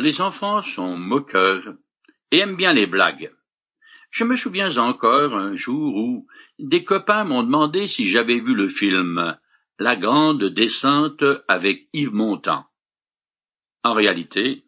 Les 0.00 0.20
enfants 0.20 0.62
sont 0.62 0.96
moqueurs 0.96 1.74
et 2.30 2.38
aiment 2.38 2.54
bien 2.54 2.72
les 2.72 2.86
blagues. 2.86 3.32
Je 4.12 4.22
me 4.22 4.36
souviens 4.36 4.76
encore 4.76 5.34
un 5.34 5.56
jour 5.56 5.96
où 5.96 6.28
des 6.60 6.84
copains 6.84 7.24
m'ont 7.24 7.42
demandé 7.42 7.88
si 7.88 8.06
j'avais 8.06 8.38
vu 8.38 8.54
le 8.54 8.68
film 8.68 9.36
La 9.80 9.96
Grande 9.96 10.44
Descente 10.44 11.24
avec 11.48 11.88
Yves 11.92 12.14
Montand. 12.14 12.64
En 13.82 13.92
réalité, 13.92 14.66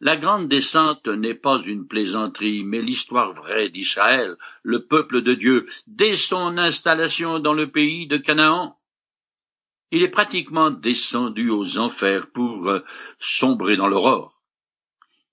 la 0.00 0.16
grande 0.16 0.48
descente 0.48 1.08
n'est 1.08 1.34
pas 1.34 1.60
une 1.66 1.86
plaisanterie, 1.86 2.64
mais 2.64 2.80
l'histoire 2.80 3.34
vraie 3.34 3.68
d'Israël, 3.68 4.36
le 4.62 4.86
peuple 4.86 5.20
de 5.20 5.34
Dieu, 5.34 5.66
dès 5.86 6.16
son 6.16 6.56
installation 6.56 7.38
dans 7.38 7.54
le 7.54 7.70
pays 7.70 8.06
de 8.06 8.16
Canaan. 8.16 8.78
Il 9.90 10.02
est 10.02 10.08
pratiquement 10.08 10.70
descendu 10.70 11.50
aux 11.50 11.76
enfers 11.76 12.30
pour 12.32 12.70
euh, 12.70 12.80
sombrer 13.18 13.76
dans 13.76 13.88
l'aurore. 13.88 14.33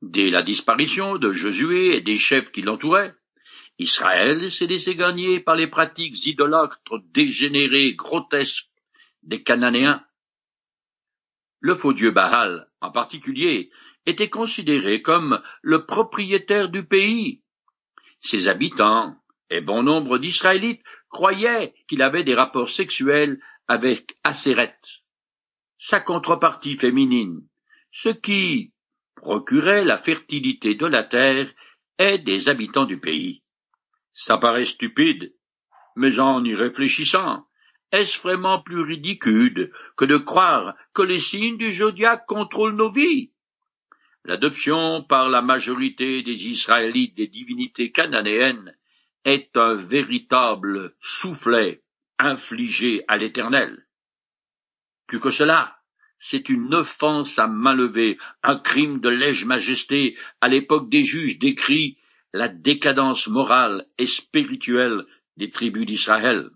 Dès 0.01 0.31
la 0.31 0.41
disparition 0.41 1.17
de 1.17 1.31
Josué 1.31 1.95
et 1.95 2.01
des 2.01 2.17
chefs 2.17 2.51
qui 2.51 2.63
l'entouraient, 2.63 3.13
Israël 3.77 4.51
s'est 4.51 4.65
laissé 4.65 4.95
gagner 4.95 5.39
par 5.39 5.55
les 5.55 5.67
pratiques 5.67 6.25
idolâtres 6.25 6.99
dégénérées, 7.13 7.93
grotesques 7.93 8.69
des 9.23 9.43
Cananéens. 9.43 10.03
Le 11.59 11.75
faux 11.75 11.93
dieu 11.93 12.11
Baal, 12.11 12.67
en 12.81 12.91
particulier, 12.91 13.69
était 14.07 14.29
considéré 14.29 15.01
comme 15.03 15.41
le 15.61 15.85
propriétaire 15.85 16.69
du 16.69 16.83
pays. 16.83 17.43
Ses 18.21 18.47
habitants, 18.47 19.15
et 19.51 19.61
bon 19.61 19.83
nombre 19.83 20.17
d'Israélites, 20.17 20.83
croyaient 21.09 21.75
qu'il 21.87 22.01
avait 22.01 22.23
des 22.23 22.33
rapports 22.33 22.69
sexuels 22.69 23.39
avec 23.67 24.17
Asséret, 24.23 24.77
sa 25.77 25.99
contrepartie 25.99 26.77
féminine, 26.77 27.47
ce 27.91 28.09
qui 28.09 28.70
procurait 29.21 29.85
la 29.85 29.97
fertilité 29.97 30.75
de 30.75 30.87
la 30.87 31.03
terre 31.03 31.49
et 31.99 32.17
des 32.17 32.49
habitants 32.49 32.85
du 32.85 32.99
pays. 32.99 33.43
Ça 34.13 34.37
paraît 34.37 34.65
stupide, 34.65 35.33
mais 35.95 36.19
en 36.19 36.43
y 36.43 36.55
réfléchissant, 36.55 37.45
est-ce 37.91 38.19
vraiment 38.21 38.61
plus 38.61 38.81
ridicule 38.81 39.71
que 39.95 40.05
de 40.05 40.17
croire 40.17 40.75
que 40.93 41.01
les 41.01 41.19
signes 41.19 41.57
du 41.57 41.71
zodiaque 41.71 42.25
contrôlent 42.25 42.75
nos 42.75 42.91
vies? 42.91 43.31
L'adoption 44.23 45.03
par 45.03 45.29
la 45.29 45.41
majorité 45.41 46.23
des 46.23 46.47
Israélites 46.47 47.15
des 47.15 47.27
divinités 47.27 47.91
cananéennes 47.91 48.75
est 49.23 49.55
un 49.55 49.75
véritable 49.75 50.95
soufflet 50.99 51.83
infligé 52.17 53.03
à 53.07 53.17
l'Éternel. 53.17 53.85
Plus 55.07 55.19
que 55.19 55.31
cela, 55.31 55.80
c'est 56.21 56.49
une 56.49 56.73
offense 56.75 57.39
à 57.39 57.47
main 57.47 57.73
levée, 57.73 58.17
un 58.43 58.57
crime 58.57 58.99
de 58.99 59.09
lèse-majesté 59.09 60.15
à 60.39 60.47
l'époque 60.47 60.89
des 60.89 61.03
juges 61.03 61.39
décrit 61.39 61.97
la 62.31 62.47
décadence 62.47 63.27
morale 63.27 63.87
et 63.97 64.05
spirituelle 64.05 65.05
des 65.37 65.49
tribus 65.49 65.85
d'Israël, 65.85 66.49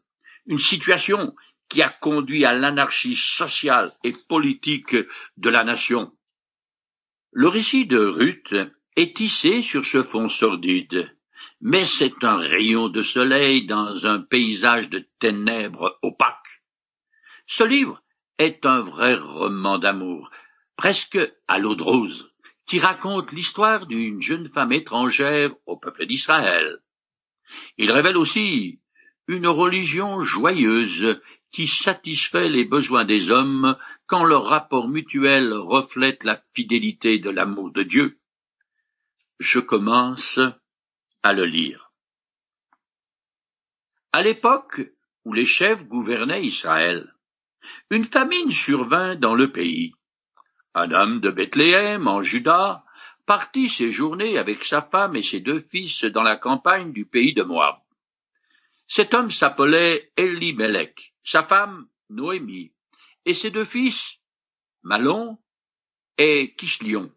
une 0.46 0.60
situation 0.60 1.36
qui 1.68 1.82
a 1.82 1.90
conduit 1.90 2.46
à 2.46 2.54
l'anarchie 2.54 3.16
sociale 3.16 3.94
et 4.04 4.14
politique 4.30 4.96
de 5.38 5.50
la 5.50 5.64
nation. 5.64 6.14
Le 7.32 7.48
récit 7.48 7.88
de 7.88 7.98
Ruth 7.98 8.56
est 8.96 9.18
tissé 9.18 9.64
sur 9.64 9.84
ce 9.84 10.04
fond 10.04 10.30
sordide, 10.30 11.12
mais 11.60 11.86
c'est 11.86 12.24
un 12.24 12.38
rayon 12.38 12.90
de 12.90 13.02
soleil 13.02 13.66
dans 13.66 14.06
un 14.06 14.22
paysage 14.22 14.90
de 14.90 15.08
ténèbres 15.20 15.98
opaques. 16.04 16.62
Ce 17.48 17.64
livre 17.64 18.02
est 18.38 18.66
un 18.66 18.82
vrai 18.82 19.16
roman 19.16 19.78
d'amour, 19.78 20.30
presque 20.76 21.20
à 21.48 21.60
l'eau 21.60 21.76
de 21.76 21.84
rose, 21.84 22.32
qui 22.66 22.80
raconte 22.80 23.32
l'histoire 23.32 23.86
d'une 23.86 24.22
jeune 24.22 24.50
femme 24.50 24.72
étrangère 24.72 25.52
au 25.66 25.78
peuple 25.78 26.06
d'Israël. 26.06 26.80
Il 27.78 27.92
révèle 27.92 28.18
aussi 28.18 28.82
une 29.28 29.48
religion 29.48 30.22
joyeuse 30.22 31.20
qui 31.52 31.68
satisfait 31.68 32.50
les 32.50 32.66
besoins 32.66 33.06
des 33.06 33.32
hommes 33.32 33.78
quand 34.08 34.26
leur 34.26 34.46
rapport 34.46 34.90
mutuel 34.90 35.54
reflète 35.54 36.24
la 36.24 36.44
fidélité 36.54 37.20
de 37.20 37.30
l'amour 37.30 37.72
de 37.72 37.84
Dieu. 37.84 38.20
Je 39.40 39.60
commence 39.60 40.40
à 41.24 41.34
le 41.34 41.46
lire. 41.46 41.92
À 44.12 44.22
l'époque 44.22 44.82
où 45.24 45.34
les 45.34 45.46
chefs 45.46 45.84
gouvernaient 45.88 46.44
Israël, 46.44 47.15
une 47.90 48.06
famine 48.06 48.52
survint 48.52 49.16
dans 49.16 49.36
le 49.36 49.52
pays. 49.52 49.94
Un 50.74 51.18
de 51.18 51.30
Bethléem, 51.30 52.08
en 52.08 52.22
Juda, 52.22 52.84
partit 53.26 53.70
séjourner 53.70 54.38
avec 54.38 54.64
sa 54.64 54.82
femme 54.82 55.16
et 55.16 55.22
ses 55.22 55.40
deux 55.40 55.62
fils 55.72 56.04
dans 56.04 56.24
la 56.24 56.38
campagne 56.38 56.92
du 56.92 57.06
pays 57.06 57.34
de 57.34 57.44
Moab. 57.44 57.78
Cet 58.88 59.14
homme 59.14 59.32
s'appelait 59.32 60.12
Elimelech, 60.16 61.16
sa 61.24 61.44
femme 61.44 61.88
Noémie, 62.10 62.74
et 63.26 63.34
ses 63.34 63.50
deux 63.50 63.66
fils, 63.66 64.20
Malon 64.84 65.40
et 66.18 66.54
Kishlion. 66.56 67.12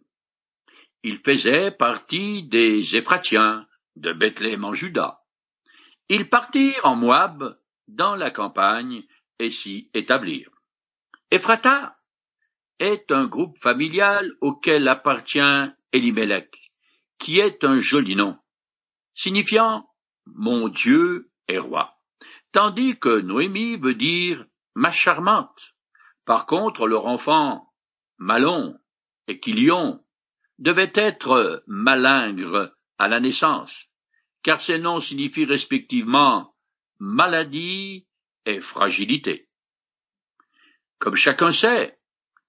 Ils 1.03 1.19
faisaient 1.19 1.71
partie 1.71 2.45
des 2.45 2.97
Éphratiens 2.97 3.67
de 3.97 4.13
Bethléem 4.13 4.65
en 4.65 4.73
Juda. 4.73 5.21
Ils 6.09 6.29
partirent 6.29 6.87
en 6.87 6.97
Moab, 6.97 7.59
dans 7.87 8.17
la 8.17 8.31
campagne, 8.31 9.03
et 9.39 9.51
s'y 9.51 9.91
établirent. 9.95 10.51
Ephrata 11.31 11.97
est 12.79 13.11
un 13.11 13.27
groupe 13.27 13.59
familial 13.59 14.33
auquel 14.41 14.89
appartient 14.89 15.73
Elimelech, 15.93 16.73
qui 17.19 17.39
est 17.41 17.65
un 17.65 17.81
joli 17.81 18.17
nom, 18.17 18.39
signifiant 19.15 19.89
mon 20.27 20.69
Dieu 20.69 21.31
est 21.49 21.59
roi 21.59 21.99
tandis 22.53 22.99
que 22.99 23.21
Noémie 23.21 23.77
veut 23.77 23.95
dire 23.95 24.45
ma 24.75 24.91
charmante. 24.91 25.75
Par 26.25 26.47
contre, 26.47 26.87
leur 26.87 27.07
enfant, 27.07 27.73
Malon 28.19 28.79
et 29.27 29.39
Kilion, 29.39 30.05
devaient 30.59 30.93
être 30.95 31.63
malingres 31.67 32.73
à 32.99 33.09
la 33.09 33.21
naissance, 33.21 33.87
car 34.43 34.61
ces 34.61 34.79
noms 34.79 35.01
signifient 35.01 35.45
respectivement 35.45 36.55
maladie 36.99 38.08
fragilité. 38.61 39.47
Comme 40.99 41.15
chacun 41.15 41.51
sait, 41.51 41.99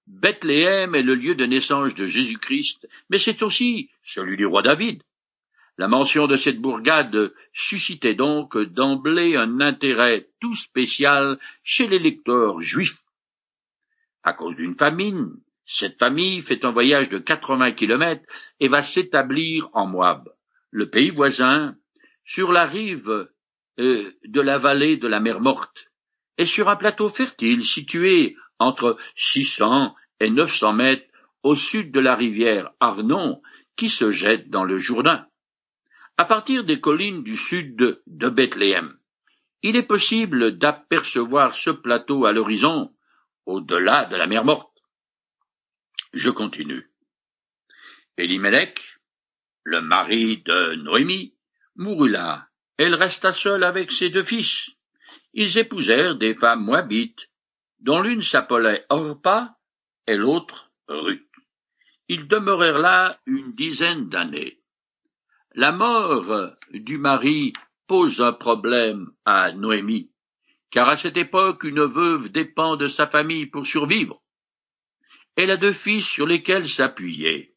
Bethléem 0.06 0.94
est 0.94 1.02
le 1.02 1.14
lieu 1.14 1.34
de 1.34 1.46
naissance 1.46 1.94
de 1.94 2.06
Jésus-Christ, 2.06 2.88
mais 3.10 3.18
c'est 3.18 3.42
aussi 3.42 3.90
celui 4.02 4.36
du 4.36 4.46
roi 4.46 4.62
David. 4.62 5.02
La 5.78 5.88
mention 5.88 6.26
de 6.26 6.36
cette 6.36 6.60
bourgade 6.60 7.32
suscitait 7.52 8.14
donc 8.14 8.58
d'emblée 8.58 9.36
un 9.36 9.60
intérêt 9.60 10.28
tout 10.40 10.54
spécial 10.54 11.38
chez 11.62 11.86
les 11.86 11.98
lecteurs 11.98 12.60
juifs. 12.60 13.02
À 14.22 14.32
cause 14.32 14.56
d'une 14.56 14.76
famine, 14.76 15.30
cette 15.64 15.98
famille 15.98 16.42
fait 16.42 16.64
un 16.64 16.72
voyage 16.72 17.08
de 17.08 17.18
quatre-vingts 17.18 17.72
kilomètres 17.72 18.26
et 18.58 18.68
va 18.68 18.82
s'établir 18.82 19.68
en 19.72 19.86
Moab, 19.86 20.28
le 20.70 20.90
pays 20.90 21.10
voisin, 21.10 21.76
sur 22.24 22.52
la 22.52 22.66
rive 22.66 23.28
euh, 23.78 24.12
de 24.24 24.40
la 24.40 24.58
vallée 24.58 24.96
de 24.96 25.08
la 25.08 25.20
mer 25.20 25.40
Morte, 25.40 25.89
et 26.40 26.46
sur 26.46 26.70
un 26.70 26.76
plateau 26.76 27.10
fertile 27.10 27.66
situé 27.66 28.34
entre 28.58 28.96
six 29.14 29.44
cents 29.44 29.94
et 30.20 30.30
neuf 30.30 30.50
cents 30.50 30.72
mètres 30.72 31.06
au 31.42 31.54
sud 31.54 31.92
de 31.92 32.00
la 32.00 32.16
rivière 32.16 32.70
Arnon 32.80 33.42
qui 33.76 33.90
se 33.90 34.10
jette 34.10 34.48
dans 34.48 34.64
le 34.64 34.78
Jourdain. 34.78 35.26
À 36.16 36.24
partir 36.24 36.64
des 36.64 36.80
collines 36.80 37.22
du 37.22 37.36
sud 37.36 37.76
de 38.06 38.28
Bethléem, 38.30 38.96
il 39.60 39.76
est 39.76 39.86
possible 39.86 40.56
d'apercevoir 40.56 41.54
ce 41.54 41.68
plateau 41.68 42.24
à 42.24 42.32
l'horizon, 42.32 42.90
au-delà 43.44 44.06
de 44.06 44.16
la 44.16 44.26
mer 44.26 44.42
morte. 44.42 44.72
Je 46.14 46.30
continue. 46.30 46.88
Elimelech, 48.16 48.98
le 49.64 49.82
mari 49.82 50.38
de 50.38 50.76
Noémie, 50.76 51.34
mourut 51.76 52.10
là. 52.10 52.48
Elle 52.78 52.94
resta 52.94 53.34
seule 53.34 53.62
avec 53.62 53.92
ses 53.92 54.08
deux 54.08 54.24
fils. 54.24 54.70
Ils 55.32 55.58
épousèrent 55.58 56.16
des 56.16 56.34
femmes 56.34 56.64
moabites, 56.64 57.28
dont 57.78 58.00
l'une 58.00 58.22
s'appelait 58.22 58.84
Orpa 58.88 59.56
et 60.06 60.16
l'autre 60.16 60.70
Ruth. 60.88 61.26
Ils 62.08 62.26
demeurèrent 62.26 62.78
là 62.78 63.20
une 63.26 63.52
dizaine 63.54 64.08
d'années. 64.08 64.60
La 65.54 65.72
mort 65.72 66.56
du 66.72 66.98
mari 66.98 67.52
pose 67.86 68.20
un 68.20 68.32
problème 68.32 69.10
à 69.24 69.52
Noémie, 69.52 70.12
car 70.70 70.88
à 70.88 70.96
cette 70.96 71.16
époque 71.16 71.64
une 71.64 71.84
veuve 71.84 72.28
dépend 72.30 72.76
de 72.76 72.88
sa 72.88 73.06
famille 73.06 73.46
pour 73.46 73.66
survivre. 73.66 74.22
Elle 75.36 75.50
a 75.50 75.56
deux 75.56 75.72
fils 75.72 76.04
sur 76.04 76.26
lesquels 76.26 76.68
s'appuyer. 76.68 77.54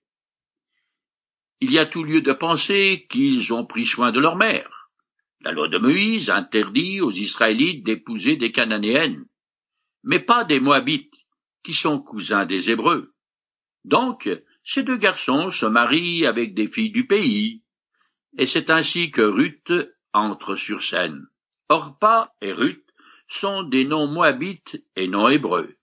Il 1.60 1.72
y 1.72 1.80
a 1.80 1.86
tout 1.86 2.04
lieu 2.04 2.22
de 2.22 2.34
penser 2.34 3.08
qu'ils 3.10 3.54
ont 3.54 3.66
pris 3.66 3.86
soin 3.86 4.12
de 4.12 4.20
leur 4.20 4.36
mère. 4.36 4.83
La 5.44 5.52
loi 5.52 5.68
de 5.68 5.78
Moïse 5.78 6.30
interdit 6.30 7.02
aux 7.02 7.12
Israélites 7.12 7.86
d'épouser 7.86 8.38
des 8.38 8.54
Cananéennes, 8.54 9.26
mais 10.04 10.22
pas 10.22 10.46
des 10.46 10.62
Moabites, 10.62 11.14
qui 11.64 11.74
sont 11.74 12.00
cousins 12.00 12.46
des 12.46 12.70
Hébreux. 12.70 13.14
Donc, 13.84 14.30
ces 14.64 14.84
deux 14.84 14.96
garçons 14.96 15.50
se 15.50 15.66
marient 15.66 16.26
avec 16.26 16.54
des 16.54 16.70
filles 16.70 16.92
du 16.92 17.08
pays, 17.08 17.62
et 18.38 18.46
c'est 18.46 18.70
ainsi 18.70 19.12
que 19.12 19.22
Ruth 19.22 19.72
entre 20.14 20.56
sur 20.56 20.82
scène. 20.82 21.28
Orpa 21.68 22.34
et 22.42 22.54
Ruth 22.54 22.88
sont 23.28 23.64
des 23.64 23.84
noms 23.84 24.08
moabites 24.08 24.82
et 24.96 25.10
non 25.10 25.28
hébreux. 25.28 25.76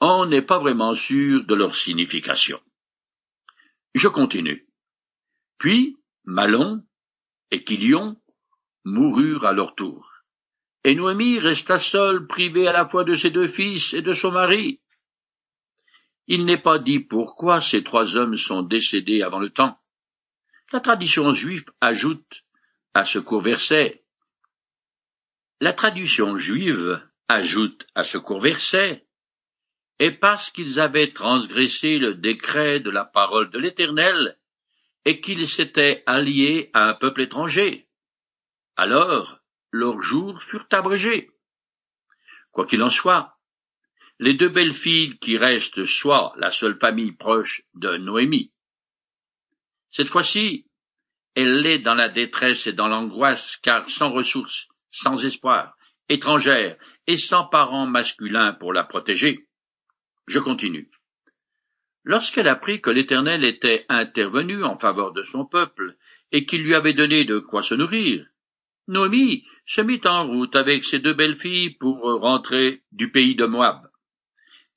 On 0.00 0.26
n'est 0.26 0.42
pas 0.42 0.58
vraiment 0.58 0.94
sûr 0.94 1.44
de 1.46 1.54
leur 1.54 1.74
signification. 1.74 2.60
Je 3.94 4.08
continue. 4.08 4.68
Puis 5.56 5.96
Malon 6.24 6.82
et 7.50 7.64
Quilion 7.64 8.16
moururent 8.88 9.46
à 9.46 9.52
leur 9.52 9.74
tour. 9.74 10.10
Et 10.84 10.94
Noémie 10.94 11.38
resta 11.38 11.78
seule, 11.78 12.26
privée 12.26 12.66
à 12.66 12.72
la 12.72 12.88
fois 12.88 13.04
de 13.04 13.14
ses 13.14 13.30
deux 13.30 13.48
fils 13.48 13.92
et 13.92 14.02
de 14.02 14.12
son 14.12 14.30
mari. 14.30 14.80
Il 16.26 16.44
n'est 16.44 16.62
pas 16.62 16.78
dit 16.78 17.00
pourquoi 17.00 17.60
ces 17.60 17.82
trois 17.82 18.16
hommes 18.16 18.36
sont 18.36 18.62
décédés 18.62 19.22
avant 19.22 19.40
le 19.40 19.50
temps. 19.50 19.78
La 20.72 20.80
tradition 20.80 21.32
juive 21.32 21.64
ajoute 21.80 22.44
à 22.94 23.04
ce 23.04 23.18
court 23.18 23.42
verset 23.42 24.02
La 25.60 25.72
tradition 25.72 26.36
juive 26.36 27.02
ajoute 27.28 27.86
à 27.94 28.04
ce 28.04 28.18
court 28.18 28.40
verset 28.40 29.06
et 29.98 30.12
parce 30.12 30.50
qu'ils 30.50 30.78
avaient 30.78 31.12
transgressé 31.12 31.98
le 31.98 32.14
décret 32.14 32.80
de 32.80 32.90
la 32.90 33.04
parole 33.04 33.50
de 33.50 33.58
l'Éternel, 33.58 34.36
et 35.04 35.20
qu'ils 35.20 35.48
s'étaient 35.48 36.02
alliés 36.06 36.70
à 36.72 36.88
un 36.88 36.94
peuple 36.94 37.22
étranger. 37.22 37.87
Alors 38.78 39.40
leurs 39.72 40.00
jours 40.00 40.40
furent 40.40 40.68
abrégés. 40.70 41.32
Quoi 42.52 42.64
qu'il 42.64 42.80
en 42.84 42.88
soit, 42.88 43.36
les 44.20 44.34
deux 44.34 44.48
belles 44.48 44.72
filles 44.72 45.18
qui 45.18 45.36
restent 45.36 45.84
soient 45.84 46.32
la 46.36 46.52
seule 46.52 46.78
famille 46.78 47.10
proche 47.10 47.62
de 47.74 47.96
Noémie. 47.96 48.52
Cette 49.90 50.06
fois-ci, 50.06 50.68
elle 51.34 51.66
est 51.66 51.80
dans 51.80 51.96
la 51.96 52.08
détresse 52.08 52.68
et 52.68 52.72
dans 52.72 52.86
l'angoisse, 52.86 53.56
car 53.62 53.90
sans 53.90 54.12
ressources, 54.12 54.68
sans 54.92 55.24
espoir, 55.24 55.76
étrangère 56.08 56.76
et 57.08 57.16
sans 57.16 57.46
parents 57.46 57.86
masculins 57.86 58.52
pour 58.60 58.72
la 58.72 58.84
protéger. 58.84 59.48
Je 60.28 60.38
continue. 60.38 60.88
Lorsqu'elle 62.04 62.48
apprit 62.48 62.80
que 62.80 62.90
l'Éternel 62.90 63.44
était 63.44 63.86
intervenu 63.88 64.62
en 64.62 64.78
faveur 64.78 65.12
de 65.12 65.24
son 65.24 65.44
peuple, 65.44 65.96
et 66.30 66.46
qu'il 66.46 66.62
lui 66.62 66.76
avait 66.76 66.92
donné 66.92 67.24
de 67.24 67.40
quoi 67.40 67.62
se 67.62 67.74
nourrir, 67.74 68.24
Noémie 68.88 69.46
se 69.66 69.82
mit 69.82 70.00
en 70.06 70.26
route 70.26 70.56
avec 70.56 70.82
ses 70.82 70.98
deux 70.98 71.12
belles 71.12 71.38
filles 71.38 71.76
pour 71.76 72.00
rentrer 72.20 72.82
du 72.90 73.12
pays 73.12 73.36
de 73.36 73.44
Moab. 73.44 73.86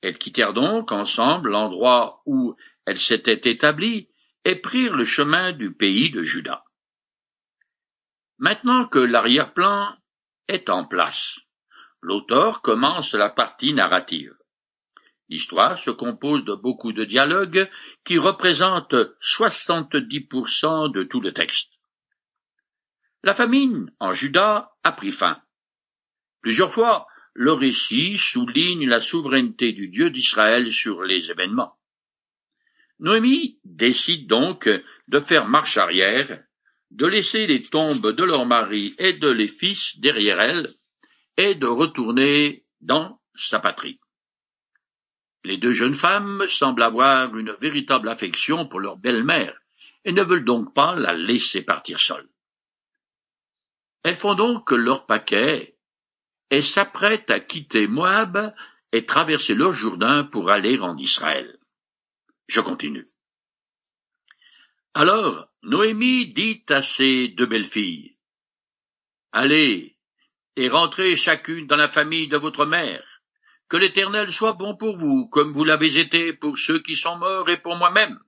Elles 0.01 0.17
quittèrent 0.17 0.53
donc 0.53 0.91
ensemble 0.91 1.51
l'endroit 1.51 2.21
où 2.25 2.55
elles 2.85 2.99
s'étaient 2.99 3.49
établies 3.49 4.09
et 4.43 4.55
prirent 4.55 4.97
le 4.97 5.05
chemin 5.05 5.53
du 5.53 5.73
pays 5.73 6.09
de 6.09 6.23
Juda. 6.23 6.65
Maintenant 8.37 8.85
que 8.85 8.99
l'arrière-plan 8.99 9.95
est 10.47 10.69
en 10.69 10.85
place, 10.85 11.39
l'auteur 12.01 12.61
commence 12.61 13.13
la 13.13 13.29
partie 13.29 13.73
narrative. 13.73 14.35
L'histoire 15.29 15.79
se 15.79 15.91
compose 15.91 16.43
de 16.43 16.55
beaucoup 16.55 16.91
de 16.91 17.05
dialogues 17.05 17.69
qui 18.03 18.17
représentent 18.17 18.95
70% 19.21 20.91
de 20.91 21.03
tout 21.03 21.21
le 21.21 21.31
texte. 21.31 21.69
La 23.23 23.35
famine 23.35 23.91
en 23.99 24.13
Juda 24.13 24.71
a 24.83 24.91
pris 24.93 25.11
fin. 25.11 25.39
Plusieurs 26.41 26.73
fois, 26.73 27.07
le 27.33 27.53
récit 27.53 28.17
souligne 28.17 28.87
la 28.87 28.99
souveraineté 28.99 29.73
du 29.73 29.89
Dieu 29.89 30.09
d'Israël 30.09 30.71
sur 30.71 31.03
les 31.03 31.29
événements. 31.29 31.75
Noémie 32.99 33.59
décide 33.63 34.27
donc 34.27 34.67
de 35.07 35.19
faire 35.19 35.47
marche 35.47 35.77
arrière, 35.77 36.43
de 36.89 37.05
laisser 37.05 37.45
les 37.45 37.61
tombes 37.61 38.11
de 38.11 38.23
leur 38.23 38.45
mari 38.45 38.95
et 38.97 39.13
de 39.13 39.29
les 39.29 39.47
fils 39.47 39.99
derrière 39.99 40.41
elle, 40.41 40.75
et 41.37 41.55
de 41.55 41.67
retourner 41.67 42.65
dans 42.81 43.19
sa 43.35 43.59
patrie. 43.59 43.99
Les 45.43 45.57
deux 45.57 45.71
jeunes 45.71 45.95
femmes 45.95 46.45
semblent 46.47 46.83
avoir 46.83 47.35
une 47.37 47.51
véritable 47.61 48.09
affection 48.09 48.67
pour 48.67 48.79
leur 48.79 48.97
belle-mère 48.97 49.57
et 50.05 50.11
ne 50.11 50.23
veulent 50.23 50.45
donc 50.45 50.73
pas 50.73 50.95
la 50.95 51.13
laisser 51.13 51.63
partir 51.63 51.99
seule. 51.99 52.27
Elles 54.03 54.17
font 54.17 54.35
donc 54.35 54.71
leur 54.71 55.05
paquet 55.05 55.77
et 56.49 56.61
s'apprêtent 56.61 57.29
à 57.29 57.39
quitter 57.39 57.87
Moab 57.87 58.53
et 58.91 59.05
traverser 59.05 59.53
le 59.53 59.71
Jourdain 59.71 60.23
pour 60.25 60.49
aller 60.49 60.79
en 60.79 60.97
Israël. 60.97 61.57
Je 62.47 62.61
continue. 62.61 63.05
Alors 64.93 65.47
Noémie 65.63 66.33
dit 66.33 66.63
à 66.69 66.81
ses 66.81 67.29
deux 67.29 67.45
belles 67.45 67.65
filles, 67.65 68.17
Allez 69.31 69.97
et 70.57 70.67
rentrez 70.67 71.15
chacune 71.15 71.67
dans 71.67 71.77
la 71.77 71.87
famille 71.87 72.27
de 72.27 72.37
votre 72.37 72.65
mère 72.65 73.03
que 73.69 73.77
l'Éternel 73.77 74.29
soit 74.33 74.51
bon 74.51 74.75
pour 74.75 74.97
vous, 74.97 75.29
comme 75.29 75.53
vous 75.53 75.63
l'avez 75.63 75.97
été 75.97 76.33
pour 76.33 76.57
ceux 76.57 76.79
qui 76.79 76.97
sont 76.97 77.15
morts 77.15 77.49
et 77.49 77.61
pour 77.61 77.77
moi-même. 77.77 78.19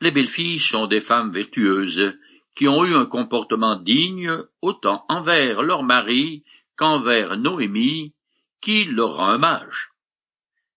Les 0.00 0.10
belles 0.10 0.26
filles 0.26 0.58
sont 0.58 0.88
des 0.88 1.00
femmes 1.00 1.32
vertueuses, 1.32 2.18
qui 2.56 2.66
ont 2.66 2.84
eu 2.84 2.94
un 2.94 3.04
comportement 3.04 3.76
digne 3.76 4.32
autant 4.62 5.04
envers 5.08 5.62
leur 5.62 5.82
mari 5.82 6.42
qu'envers 6.74 7.36
Noémie, 7.36 8.14
qui 8.62 8.86
leur 8.86 9.16
rend 9.16 9.34
hommage. 9.34 9.90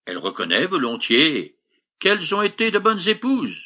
Elle 0.06 0.18
reconnaît 0.18 0.68
volontiers 0.68 1.56
qu'elles 2.00 2.36
ont 2.36 2.42
été 2.42 2.70
de 2.70 2.80
bonnes 2.80 3.08
épouses. 3.08 3.58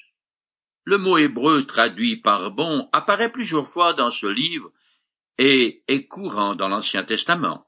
Le 0.85 0.97
mot 0.97 1.17
hébreu 1.17 1.65
traduit 1.65 2.17
par 2.17 2.51
bon 2.51 2.87
apparaît 2.93 3.31
plusieurs 3.31 3.69
fois 3.69 3.93
dans 3.93 4.11
ce 4.11 4.27
livre 4.27 4.71
et 5.39 5.83
est 5.87 6.07
courant 6.07 6.55
dans 6.55 6.67
l'Ancien 6.67 7.03
Testament. 7.03 7.65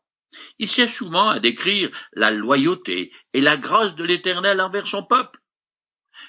Il 0.60 0.68
sert 0.68 0.90
souvent 0.90 1.30
à 1.30 1.40
décrire 1.40 1.90
la 2.14 2.30
loyauté 2.30 3.12
et 3.34 3.42
la 3.42 3.58
grâce 3.58 3.96
de 3.96 4.04
l'Éternel 4.04 4.62
envers 4.62 4.86
son 4.86 5.04
peuple. 5.04 5.40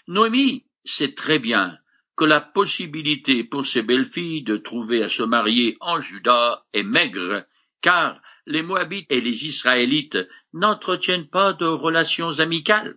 Noémie 0.06 0.64
sait 0.84 1.14
très 1.14 1.38
bien 1.38 1.76
que 2.16 2.24
la 2.24 2.40
possibilité 2.40 3.44
pour 3.44 3.66
ses 3.66 3.82
belles 3.82 4.10
filles 4.10 4.42
de 4.42 4.56
trouver 4.56 5.02
à 5.02 5.08
se 5.08 5.22
marier 5.22 5.76
en 5.80 6.00
Juda 6.00 6.64
est 6.72 6.82
maigre, 6.82 7.44
car 7.82 8.20
les 8.46 8.62
Moabites 8.62 9.10
et 9.10 9.20
les 9.20 9.46
Israélites 9.46 10.18
n'entretiennent 10.52 11.28
pas 11.28 11.52
de 11.52 11.66
relations 11.66 12.38
amicales. 12.38 12.96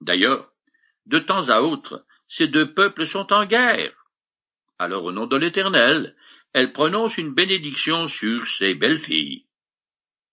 D'ailleurs, 0.00 0.52
de 1.06 1.18
temps 1.18 1.48
à 1.48 1.60
autre, 1.62 2.04
ces 2.28 2.48
deux 2.48 2.74
peuples 2.74 3.06
sont 3.06 3.32
en 3.32 3.46
guerre. 3.46 3.94
Alors, 4.78 5.04
au 5.04 5.12
nom 5.12 5.26
de 5.26 5.36
l'Éternel, 5.36 6.14
elle 6.52 6.72
prononce 6.72 7.18
une 7.18 7.32
bénédiction 7.34 8.08
sur 8.08 8.46
ses 8.46 8.74
belles 8.74 8.98
filles 8.98 9.46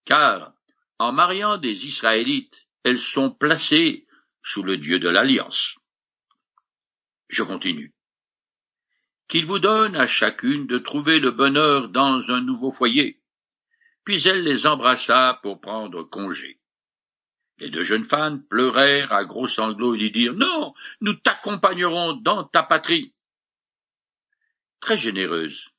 car 0.07 0.53
en 1.00 1.12
mariant 1.12 1.57
des 1.57 1.86
Israélites, 1.86 2.65
elles 2.84 2.98
sont 2.98 3.29
placées 3.29 4.07
sous 4.41 4.63
le 4.63 4.77
Dieu 4.77 5.00
de 5.00 5.10
l'Alliance. 5.10 5.75
Je 7.27 7.43
continue. 7.43 7.93
Qu'il 9.27 9.46
vous 9.46 9.60
donne 9.60 9.96
à 9.96 10.07
chacune 10.07 10.67
de 10.67 10.77
trouver 10.77 11.19
le 11.19 11.31
bonheur 11.31 11.89
dans 11.89 12.29
un 12.31 12.41
nouveau 12.41 12.72
foyer. 12.72 13.19
Puis 14.05 14.27
elle 14.27 14.43
les 14.43 14.65
embrassa 14.65 15.39
pour 15.41 15.60
prendre 15.60 16.03
congé. 16.03 16.60
Les 17.60 17.69
deux 17.69 17.84
jeunes 17.84 18.05
femmes 18.05 18.43
pleurèrent 18.43 19.12
à 19.12 19.25
gros 19.25 19.48
sanglots 19.48 19.96
et 19.96 19.98
lui 19.98 20.12
dirent 20.12 20.36
Non, 20.36 20.74
nous 21.01 21.13
t'accompagnerons 21.13 22.13
dans 22.13 22.43
ta 22.43 22.63
patrie. 22.63 23.13
Très 24.79 24.98
généreuse, 24.98 25.72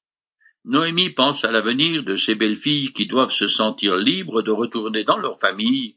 Noémie 0.64 1.10
pense 1.10 1.44
à 1.44 1.52
l'avenir 1.52 2.02
de 2.02 2.16
ces 2.16 2.34
belles 2.34 2.58
filles 2.58 2.92
qui 2.92 3.06
doivent 3.06 3.32
se 3.32 3.48
sentir 3.48 3.96
libres 3.96 4.42
de 4.42 4.50
retourner 4.50 5.04
dans 5.04 5.16
leur 5.16 5.38
famille, 5.40 5.96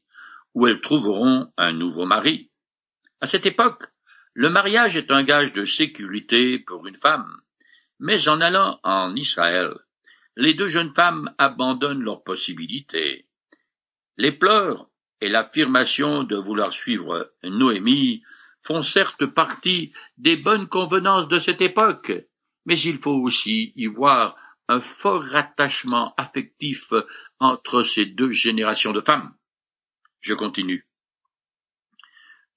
où 0.54 0.68
elles 0.68 0.80
trouveront 0.80 1.52
un 1.58 1.74
nouveau 1.74 2.06
mari. 2.06 2.50
À 3.20 3.28
cette 3.28 3.46
époque, 3.46 3.84
le 4.34 4.50
mariage 4.50 4.96
est 4.96 5.12
un 5.12 5.24
gage 5.24 5.52
de 5.52 5.66
sécurité 5.66 6.60
pour 6.60 6.88
une 6.88 6.96
femme, 6.96 7.30
mais 8.00 8.28
en 8.30 8.40
allant 8.40 8.80
en 8.84 9.16
Israël, 9.16 9.74
les 10.38 10.54
deux 10.54 10.70
jeunes 10.70 10.94
femmes 10.94 11.34
abandonnent 11.38 12.04
leurs 12.04 12.24
possibilités. 12.24 13.28
Les 14.18 14.32
pleurs 14.32 14.88
et 15.20 15.30
l'affirmation 15.30 16.24
de 16.24 16.38
vouloir 16.38 16.74
suivre 16.74 17.34
Noémie 17.44 18.24
font 18.64 18.82
certes 18.82 19.26
partie 19.26 19.92
des 20.18 20.38
bonnes 20.38 20.68
convenances 20.68 21.28
de 21.28 21.40
cette 21.40 21.62
époque, 21.62 22.14
mais 22.66 22.80
il 22.80 23.00
faut 23.00 23.12
aussi 23.16 23.74
y 23.76 23.88
voir 23.88 24.38
un 24.70 24.80
fort 24.80 25.24
rattachement 25.24 26.14
affectif 26.16 26.94
entre 27.40 27.84
ces 27.84 28.06
deux 28.06 28.32
générations 28.32 28.94
de 28.94 29.02
femmes. 29.02 29.34
Je 30.22 30.34
continue. 30.34 30.88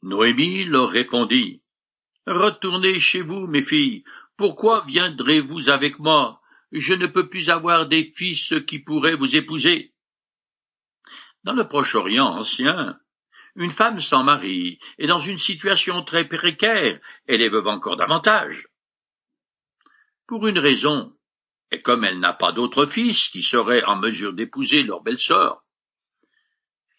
Noémie 0.03 0.65
leur 0.65 0.91
répondit. 0.91 1.64
Retournez 2.27 3.01
chez 3.01 3.21
vous, 3.21 3.47
mes 3.47 3.63
filles. 3.63 4.05
Pourquoi 4.37 4.85
viendrez-vous 4.87 5.69
avec 5.69 5.99
moi? 5.99 6.41
Je 6.73 6.95
ne 6.95 7.07
peux 7.07 7.29
plus 7.29 7.51
avoir 7.51 7.87
des 7.87 8.13
fils 8.17 8.55
qui 8.67 8.79
pourraient 8.79 9.17
vous 9.17 9.37
épouser. 9.37 9.95
Dans 11.45 11.53
le 11.53 11.69
Proche-Orient 11.69 12.27
ancien, 12.27 12.99
Une 13.57 13.71
femme 13.71 14.01
sans 14.01 14.25
mari 14.25 14.81
est 14.99 15.07
dans 15.07 15.21
une 15.21 15.39
situation 15.39 16.03
très 16.03 16.27
précaire, 16.27 17.01
elle 17.27 17.41
est 17.41 17.49
veuve 17.49 17.69
encore 17.69 17.97
davantage. 17.97 18.67
Pour 20.27 20.49
une 20.49 20.59
raison, 20.59 21.17
et 21.71 21.81
comme 21.81 22.05
elle 22.05 22.19
n'a 22.19 22.33
pas 22.33 22.51
d'autre 22.51 22.87
fils 22.87 23.29
qui 23.29 23.43
serait 23.43 23.85
en 23.85 23.97
mesure 23.97 24.33
d'épouser 24.33 24.83
leur 24.83 25.03
belle-sœur, 25.03 25.64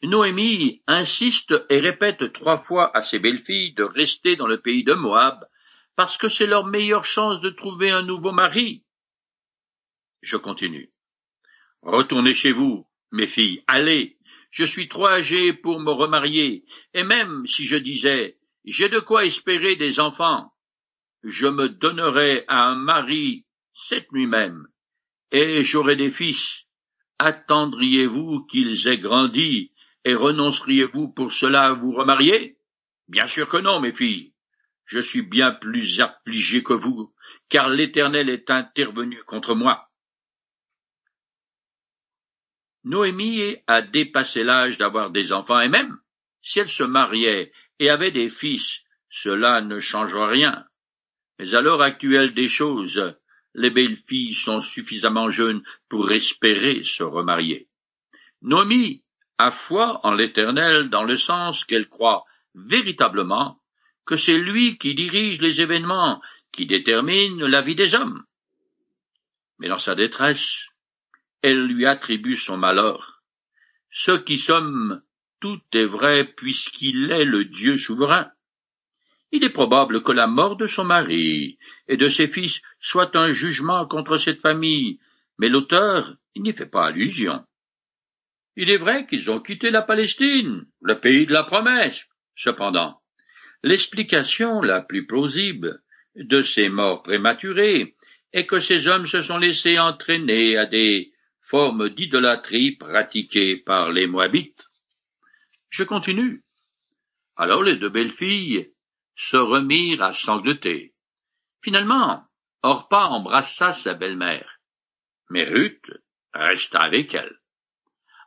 Noémie 0.03 0.83
insiste 0.87 1.53
et 1.69 1.79
répète 1.79 2.33
trois 2.33 2.61
fois 2.63 2.95
à 2.95 3.01
ses 3.01 3.19
belles-filles 3.19 3.73
de 3.73 3.83
rester 3.83 4.35
dans 4.35 4.47
le 4.47 4.59
pays 4.59 4.83
de 4.83 4.93
Moab, 4.93 5.45
parce 5.95 6.17
que 6.17 6.27
c'est 6.27 6.47
leur 6.47 6.65
meilleure 6.65 7.05
chance 7.05 7.41
de 7.41 7.49
trouver 7.49 7.89
un 7.89 8.03
nouveau 8.03 8.31
mari. 8.31 8.83
Je 10.21 10.37
continue. 10.37 10.91
Retournez 11.81 12.33
chez 12.33 12.51
vous, 12.51 12.87
mes 13.11 13.27
filles, 13.27 13.63
allez. 13.67 14.17
Je 14.51 14.63
suis 14.63 14.87
trop 14.87 15.07
âgée 15.07 15.53
pour 15.53 15.79
me 15.79 15.91
remarier, 15.91 16.65
et 16.93 17.03
même 17.03 17.45
si 17.47 17.65
je 17.65 17.75
disais 17.75 18.37
j'ai 18.65 18.89
de 18.89 18.99
quoi 18.99 19.25
espérer 19.25 19.75
des 19.75 19.99
enfants, 19.99 20.51
je 21.23 21.47
me 21.47 21.69
donnerais 21.69 22.45
à 22.47 22.65
un 22.65 22.75
mari 22.75 23.45
cette 23.73 24.11
nuit 24.11 24.27
même, 24.27 24.67
et 25.31 25.63
j'aurai 25.63 25.95
des 25.95 26.09
fils. 26.09 26.63
Attendriez-vous 27.19 28.45
qu'ils 28.45 28.87
aient 28.87 28.97
grandi 28.97 29.71
et 30.05 30.13
renonceriez-vous 30.15 31.09
pour 31.09 31.33
cela 31.33 31.63
à 31.63 31.73
vous 31.73 31.91
remarier? 31.91 32.57
Bien 33.07 33.27
sûr 33.27 33.47
que 33.47 33.57
non, 33.57 33.81
mes 33.81 33.91
filles. 33.91 34.33
Je 34.85 34.99
suis 34.99 35.23
bien 35.23 35.51
plus 35.51 35.99
affligé 35.99 36.61
que 36.63 36.73
vous, 36.73 37.13
car 37.49 37.69
l'Éternel 37.69 38.29
est 38.29 38.51
intervenu 38.51 39.23
contre 39.23 39.55
moi. 39.55 39.89
Noémie 42.83 43.57
a 43.65 43.81
dépassé 43.81 44.43
l'âge 44.43 44.77
d'avoir 44.77 45.09
des 45.09 45.33
enfants, 45.33 45.59
et 45.59 45.69
même 45.69 45.97
si 46.43 46.59
elle 46.59 46.69
se 46.69 46.83
mariait 46.83 47.51
et 47.79 47.89
avait 47.89 48.11
des 48.11 48.29
fils, 48.29 48.81
cela 49.09 49.61
ne 49.61 49.79
change 49.79 50.15
rien. 50.15 50.65
Mais 51.39 51.55
à 51.55 51.61
l'heure 51.61 51.81
actuelle 51.81 52.35
des 52.35 52.47
choses, 52.47 53.15
les 53.55 53.71
belles 53.71 53.97
filles 54.07 54.35
sont 54.35 54.61
suffisamment 54.61 55.31
jeunes 55.31 55.63
pour 55.89 56.11
espérer 56.11 56.83
se 56.83 57.01
remarier. 57.01 57.69
Noémie 58.43 59.04
a 59.37 59.51
foi 59.51 59.99
en 60.03 60.13
l'Éternel 60.13 60.89
dans 60.89 61.03
le 61.03 61.17
sens 61.17 61.65
qu'elle 61.65 61.89
croit 61.89 62.25
véritablement 62.53 63.59
que 64.05 64.15
c'est 64.15 64.37
lui 64.37 64.77
qui 64.77 64.95
dirige 64.95 65.41
les 65.41 65.61
événements, 65.61 66.21
qui 66.51 66.65
détermine 66.65 67.45
la 67.45 67.61
vie 67.61 67.75
des 67.75 67.95
hommes. 67.95 68.23
Mais 69.59 69.67
dans 69.67 69.79
sa 69.79 69.95
détresse, 69.95 70.67
elle 71.41 71.65
lui 71.65 71.85
attribue 71.85 72.35
son 72.35 72.57
malheur. 72.57 73.21
Ce 73.91 74.11
qui 74.11 74.39
sommes, 74.39 75.01
tout 75.39 75.61
est 75.73 75.85
vrai 75.85 76.25
puisqu'il 76.25 77.11
est 77.11 77.25
le 77.25 77.45
Dieu 77.45 77.77
souverain. 77.77 78.31
Il 79.31 79.43
est 79.43 79.53
probable 79.53 80.03
que 80.03 80.11
la 80.11 80.27
mort 80.27 80.55
de 80.55 80.67
son 80.67 80.85
mari 80.85 81.57
et 81.87 81.97
de 81.97 82.07
ses 82.07 82.27
fils 82.27 82.61
soit 82.79 83.15
un 83.15 83.31
jugement 83.31 83.85
contre 83.85 84.17
cette 84.17 84.41
famille, 84.41 84.99
mais 85.37 85.49
l'auteur 85.49 86.15
n'y 86.35 86.53
fait 86.53 86.65
pas 86.65 86.85
allusion. 86.85 87.43
Il 88.55 88.69
est 88.69 88.77
vrai 88.77 89.05
qu'ils 89.05 89.29
ont 89.29 89.41
quitté 89.41 89.69
la 89.69 89.81
Palestine, 89.81 90.65
le 90.81 90.99
pays 90.99 91.25
de 91.25 91.33
la 91.33 91.43
promesse. 91.43 92.05
Cependant, 92.35 93.01
l'explication 93.63 94.61
la 94.61 94.81
plus 94.81 95.05
plausible 95.05 95.81
de 96.15 96.41
ces 96.41 96.69
morts 96.69 97.03
prématurées 97.03 97.95
est 98.31 98.45
que 98.45 98.59
ces 98.59 98.87
hommes 98.87 99.07
se 99.07 99.21
sont 99.21 99.37
laissés 99.37 99.79
entraîner 99.79 100.57
à 100.57 100.65
des 100.65 101.11
formes 101.41 101.89
d'idolâtrie 101.89 102.75
pratiquées 102.77 103.57
par 103.57 103.91
les 103.91 104.07
Moabites. 104.07 104.65
Je 105.69 105.83
continue. 105.83 106.43
Alors 107.35 107.63
les 107.63 107.75
deux 107.75 107.89
belles 107.89 108.11
filles 108.11 108.71
se 109.15 109.37
remirent 109.37 110.03
à 110.03 110.11
sangloter. 110.11 110.93
Finalement, 111.61 112.23
Orpa 112.63 113.05
embrassa 113.07 113.73
sa 113.73 113.93
belle-mère, 113.93 114.59
mais 115.29 115.43
Ruth 115.43 115.91
resta 116.33 116.81
avec 116.81 117.13
elle. 117.13 117.39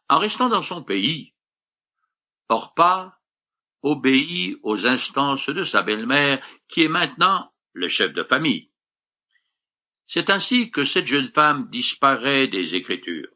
En 0.08 0.18
restant 0.18 0.48
dans 0.48 0.62
son 0.62 0.82
pays, 0.82 1.34
Orpa 2.48 3.18
obéit 3.82 4.58
aux 4.62 4.86
instances 4.86 5.48
de 5.48 5.62
sa 5.62 5.82
belle-mère, 5.82 6.42
qui 6.66 6.82
est 6.82 6.88
maintenant 6.88 7.52
le 7.74 7.88
chef 7.88 8.12
de 8.12 8.24
famille. 8.24 8.70
C'est 10.06 10.30
ainsi 10.30 10.70
que 10.70 10.84
cette 10.84 11.06
jeune 11.06 11.30
femme 11.32 11.68
disparaît 11.70 12.48
des 12.48 12.74
Écritures. 12.74 13.28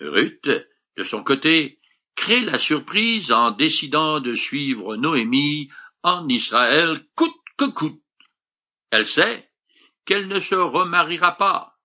Ruth, 0.00 0.48
de 0.96 1.02
son 1.04 1.22
côté, 1.22 1.78
crée 2.16 2.40
la 2.40 2.58
surprise 2.58 3.30
en 3.30 3.52
décidant 3.52 4.20
de 4.20 4.34
suivre 4.34 4.96
Noémie 4.96 5.70
en 6.02 6.28
Israël 6.28 7.06
coûte 7.14 7.36
que 7.56 7.70
coûte. 7.70 8.02
Elle 8.90 9.06
sait 9.06 9.48
qu'elle 10.04 10.26
ne 10.26 10.40
se 10.40 10.56
remariera 10.56 11.36
pas, 11.36 11.78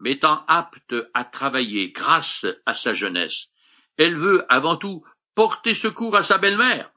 m'étant 0.00 0.44
apte 0.48 0.94
à 1.14 1.24
travailler 1.24 1.92
grâce 1.92 2.44
à 2.66 2.74
sa 2.74 2.92
jeunesse 2.92 3.51
elle 4.02 4.18
veut 4.18 4.44
avant 4.48 4.76
tout 4.76 5.04
porter 5.34 5.74
secours 5.74 6.16
à 6.16 6.22
sa 6.22 6.38
belle-mère. 6.38 6.90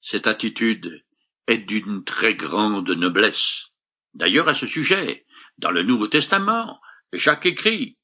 Cette 0.00 0.26
attitude 0.26 1.04
est 1.46 1.58
d'une 1.58 2.04
très 2.04 2.34
grande 2.34 2.90
noblesse. 2.90 3.66
D'ailleurs, 4.14 4.48
à 4.48 4.54
ce 4.54 4.66
sujet, 4.66 5.26
dans 5.58 5.70
le 5.70 5.82
Nouveau 5.82 6.08
Testament, 6.08 6.80
Jacques 7.12 7.46
écrit 7.46 7.98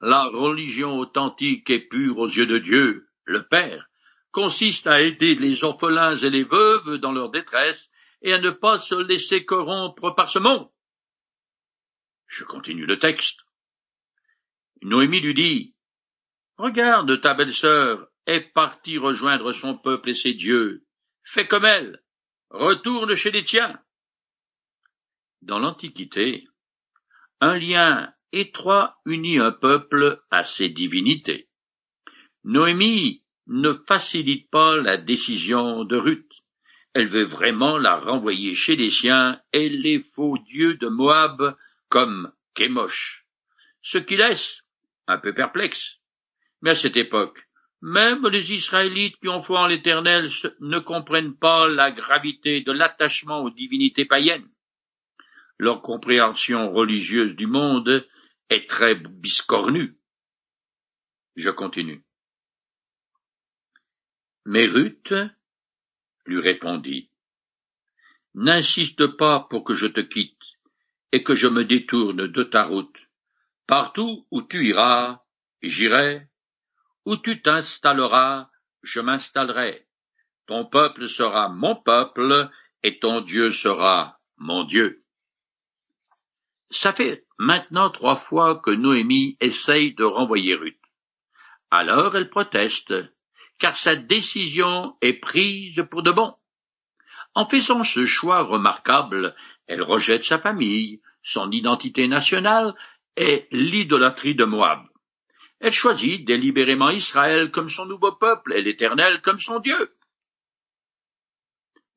La 0.00 0.24
religion 0.24 0.98
authentique 0.98 1.70
et 1.70 1.80
pure 1.80 2.18
aux 2.18 2.28
yeux 2.28 2.46
de 2.46 2.58
Dieu, 2.58 3.08
le 3.24 3.46
Père, 3.46 3.88
consiste 4.30 4.86
à 4.86 5.00
aider 5.00 5.34
les 5.34 5.64
orphelins 5.64 6.16
et 6.16 6.30
les 6.30 6.44
veuves 6.44 6.96
dans 6.96 7.12
leur 7.12 7.30
détresse 7.30 7.88
et 8.22 8.32
à 8.32 8.38
ne 8.38 8.50
pas 8.50 8.78
se 8.78 8.94
laisser 8.94 9.44
corrompre 9.44 10.14
par 10.14 10.30
ce 10.30 10.38
monde. 10.38 10.68
Je 12.26 12.44
continue 12.44 12.86
le 12.86 12.98
texte. 12.98 13.40
Noémie 14.80 15.20
lui 15.20 15.34
dit 15.34 15.74
Regarde, 16.62 17.20
ta 17.20 17.34
belle-sœur 17.34 18.06
est 18.24 18.52
partie 18.54 18.96
rejoindre 18.96 19.52
son 19.52 19.76
peuple 19.76 20.10
et 20.10 20.14
ses 20.14 20.32
dieux. 20.32 20.84
Fais 21.24 21.48
comme 21.48 21.64
elle. 21.64 22.00
Retourne 22.50 23.16
chez 23.16 23.32
les 23.32 23.42
tiens. 23.42 23.80
Dans 25.40 25.58
l'Antiquité, 25.58 26.46
un 27.40 27.58
lien 27.58 28.14
étroit 28.30 29.00
unit 29.06 29.40
un 29.40 29.50
peuple 29.50 30.22
à 30.30 30.44
ses 30.44 30.68
divinités. 30.68 31.48
Noémie 32.44 33.24
ne 33.48 33.72
facilite 33.72 34.48
pas 34.48 34.76
la 34.76 34.98
décision 34.98 35.82
de 35.82 35.96
Ruth. 35.96 36.32
Elle 36.94 37.08
veut 37.08 37.26
vraiment 37.26 37.76
la 37.76 37.96
renvoyer 37.96 38.54
chez 38.54 38.76
les 38.76 38.90
siens 38.90 39.40
et 39.52 39.68
les 39.68 39.98
faux 40.14 40.38
dieux 40.38 40.74
de 40.74 40.86
Moab 40.86 41.56
comme 41.88 42.32
Kémosh, 42.54 43.26
ce 43.80 43.98
qui 43.98 44.14
laisse 44.14 44.62
un 45.08 45.18
peu 45.18 45.34
perplexe. 45.34 45.98
Mais 46.62 46.70
à 46.70 46.74
cette 46.74 46.96
époque, 46.96 47.46
même 47.82 48.26
les 48.28 48.52
Israélites 48.52 49.16
qui 49.20 49.28
ont 49.28 49.42
foi 49.42 49.62
en 49.62 49.66
l'Éternel 49.66 50.30
ne 50.60 50.78
comprennent 50.78 51.36
pas 51.36 51.68
la 51.68 51.90
gravité 51.90 52.62
de 52.62 52.70
l'attachement 52.72 53.42
aux 53.42 53.50
divinités 53.50 54.04
païennes. 54.04 54.48
Leur 55.58 55.82
compréhension 55.82 56.72
religieuse 56.72 57.34
du 57.34 57.46
monde 57.46 58.06
est 58.50 58.68
très 58.68 58.94
biscornue. 58.94 59.96
Je 61.34 61.50
continue. 61.50 62.04
Mais 64.44 64.66
lui 64.66 66.40
répondit, 66.40 67.08
N'insiste 68.34 69.06
pas 69.18 69.46
pour 69.50 69.64
que 69.64 69.74
je 69.74 69.86
te 69.86 70.00
quitte 70.00 70.42
et 71.12 71.22
que 71.22 71.34
je 71.34 71.48
me 71.48 71.64
détourne 71.64 72.26
de 72.26 72.42
ta 72.44 72.64
route. 72.64 72.96
Partout 73.66 74.26
où 74.30 74.42
tu 74.42 74.66
iras, 74.68 75.22
j'irai, 75.62 76.28
où 77.04 77.16
tu 77.16 77.42
t'installeras, 77.42 78.48
je 78.82 79.00
m'installerai. 79.00 79.86
Ton 80.46 80.64
peuple 80.66 81.08
sera 81.08 81.48
mon 81.48 81.76
peuple, 81.76 82.50
et 82.82 82.98
ton 82.98 83.20
Dieu 83.20 83.50
sera 83.50 84.18
mon 84.36 84.64
Dieu. 84.64 85.04
Ça 86.70 86.92
fait 86.92 87.26
maintenant 87.38 87.90
trois 87.90 88.16
fois 88.16 88.58
que 88.58 88.70
Noémie 88.70 89.36
essaye 89.40 89.94
de 89.94 90.04
renvoyer 90.04 90.54
Ruth. 90.54 90.80
Alors 91.70 92.16
elle 92.16 92.30
proteste, 92.30 92.94
car 93.58 93.76
sa 93.76 93.94
décision 93.94 94.96
est 95.00 95.20
prise 95.20 95.84
pour 95.90 96.02
de 96.02 96.12
bon. 96.12 96.34
En 97.34 97.46
faisant 97.46 97.82
ce 97.82 98.04
choix 98.04 98.42
remarquable, 98.42 99.34
elle 99.66 99.82
rejette 99.82 100.24
sa 100.24 100.38
famille, 100.38 101.00
son 101.22 101.50
identité 101.50 102.08
nationale 102.08 102.74
et 103.16 103.46
l'idolâtrie 103.52 104.34
de 104.34 104.44
Moab. 104.44 104.82
Elle 105.62 105.70
choisit 105.72 106.24
délibérément 106.24 106.90
Israël 106.90 107.52
comme 107.52 107.68
son 107.68 107.86
nouveau 107.86 108.10
peuple 108.10 108.52
et 108.52 108.62
l'Éternel 108.62 109.22
comme 109.22 109.38
son 109.38 109.60
Dieu. 109.60 109.94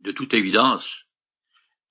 De 0.02 0.12
toute 0.12 0.36
évidence, 0.36 1.08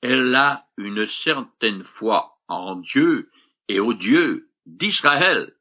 elle 0.01 0.33
a 0.37 0.69
une 0.77 1.09
certaine 1.09 1.83
foi 1.83 2.39
en 2.47 2.77
Dieu 2.77 3.29
et 3.67 3.81
au 3.81 3.93
Dieu 3.93 4.51
d'Israël. 4.67 5.57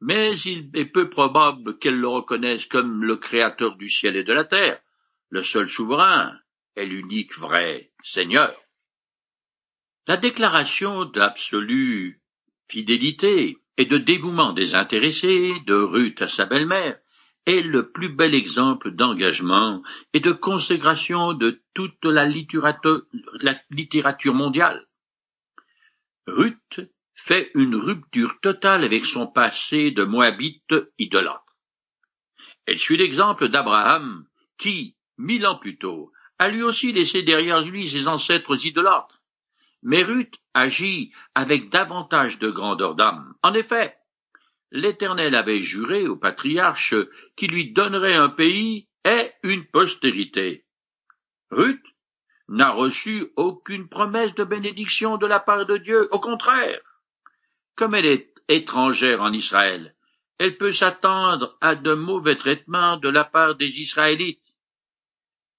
mais 0.00 0.36
il 0.40 0.70
est 0.74 0.86
peu 0.86 1.08
probable 1.08 1.78
qu'elle 1.78 2.00
le 2.00 2.08
reconnaisse 2.08 2.66
comme 2.66 3.04
le 3.04 3.16
créateur 3.16 3.76
du 3.76 3.88
ciel 3.88 4.16
et 4.16 4.24
de 4.24 4.32
la 4.32 4.44
terre, 4.44 4.80
le 5.28 5.42
seul 5.42 5.68
souverain 5.68 6.36
et 6.74 6.86
l'unique 6.86 7.36
vrai 7.38 7.92
Seigneur. 8.02 8.56
La 10.08 10.16
déclaration 10.16 11.04
d'absolue 11.04 12.20
fidélité 12.68 13.58
et 13.78 13.86
de 13.86 13.96
dévouement 13.96 14.52
désintéressé 14.52 15.54
de 15.66 15.74
Ruth 15.74 16.20
à 16.20 16.28
sa 16.28 16.44
belle-mère 16.44 16.98
est 17.46 17.62
le 17.62 17.90
plus 17.90 18.10
bel 18.10 18.34
exemple 18.34 18.90
d'engagement 18.90 19.82
et 20.12 20.20
de 20.20 20.32
consécration 20.32 21.32
de 21.32 21.62
toute 21.72 22.04
la 22.04 22.26
littérature, 22.26 23.02
la 23.40 23.58
littérature 23.70 24.34
mondiale. 24.34 24.86
Ruth 26.26 26.80
fait 27.14 27.50
une 27.54 27.76
rupture 27.76 28.38
totale 28.42 28.84
avec 28.84 29.06
son 29.06 29.26
passé 29.26 29.92
de 29.92 30.04
moabite 30.04 30.74
idolâtre. 30.98 31.56
Elle 32.66 32.78
suit 32.78 32.98
l'exemple 32.98 33.48
d'Abraham, 33.48 34.26
qui, 34.58 34.96
mille 35.16 35.46
ans 35.46 35.56
plus 35.56 35.78
tôt, 35.78 36.12
a 36.38 36.48
lui 36.48 36.62
aussi 36.62 36.92
laissé 36.92 37.22
derrière 37.22 37.62
lui 37.62 37.88
ses 37.88 38.08
ancêtres 38.08 38.66
idolâtres. 38.66 39.17
Mais 39.88 40.02
Ruth 40.02 40.34
agit 40.52 41.14
avec 41.34 41.70
davantage 41.70 42.38
de 42.38 42.50
grandeur 42.50 42.94
d'âme. 42.94 43.32
En 43.42 43.54
effet, 43.54 43.96
l'Éternel 44.70 45.34
avait 45.34 45.62
juré 45.62 46.06
au 46.06 46.18
patriarche 46.18 46.94
qu'il 47.36 47.52
lui 47.52 47.72
donnerait 47.72 48.14
un 48.14 48.28
pays 48.28 48.86
et 49.06 49.30
une 49.42 49.64
postérité. 49.64 50.66
Ruth 51.50 51.86
n'a 52.48 52.70
reçu 52.70 53.28
aucune 53.36 53.88
promesse 53.88 54.34
de 54.34 54.44
bénédiction 54.44 55.16
de 55.16 55.26
la 55.26 55.40
part 55.40 55.64
de 55.64 55.78
Dieu. 55.78 56.06
Au 56.10 56.20
contraire, 56.20 56.82
comme 57.74 57.94
elle 57.94 58.04
est 58.04 58.34
étrangère 58.46 59.22
en 59.22 59.32
Israël, 59.32 59.94
elle 60.36 60.58
peut 60.58 60.72
s'attendre 60.72 61.56
à 61.62 61.76
de 61.76 61.94
mauvais 61.94 62.36
traitements 62.36 62.98
de 62.98 63.08
la 63.08 63.24
part 63.24 63.54
des 63.54 63.80
Israélites. 63.80 64.47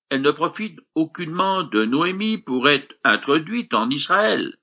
Elle 0.10 0.22
ne 0.22 0.32
profite 0.32 0.80
aucunement 0.96 1.64
de 1.64 1.86
Noémie 1.86 2.40
pour 2.40 2.68
être 2.68 2.96
introduite 3.04 3.74
en 3.74 3.90
Israël. 3.90 4.58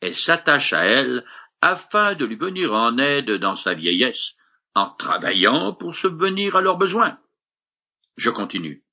Elle 0.00 0.16
s'attache 0.16 0.72
à 0.72 0.84
elle 0.84 1.24
afin 1.60 2.14
de 2.14 2.24
lui 2.24 2.36
venir 2.36 2.72
en 2.72 2.96
aide 2.98 3.32
dans 3.32 3.56
sa 3.56 3.74
vieillesse, 3.74 4.34
en 4.74 4.90
travaillant 4.90 5.72
pour 5.72 5.96
subvenir 5.96 6.54
à 6.54 6.60
leurs 6.60 6.78
besoins. 6.78 7.18
Je 8.16 8.30
continue. 8.30 8.84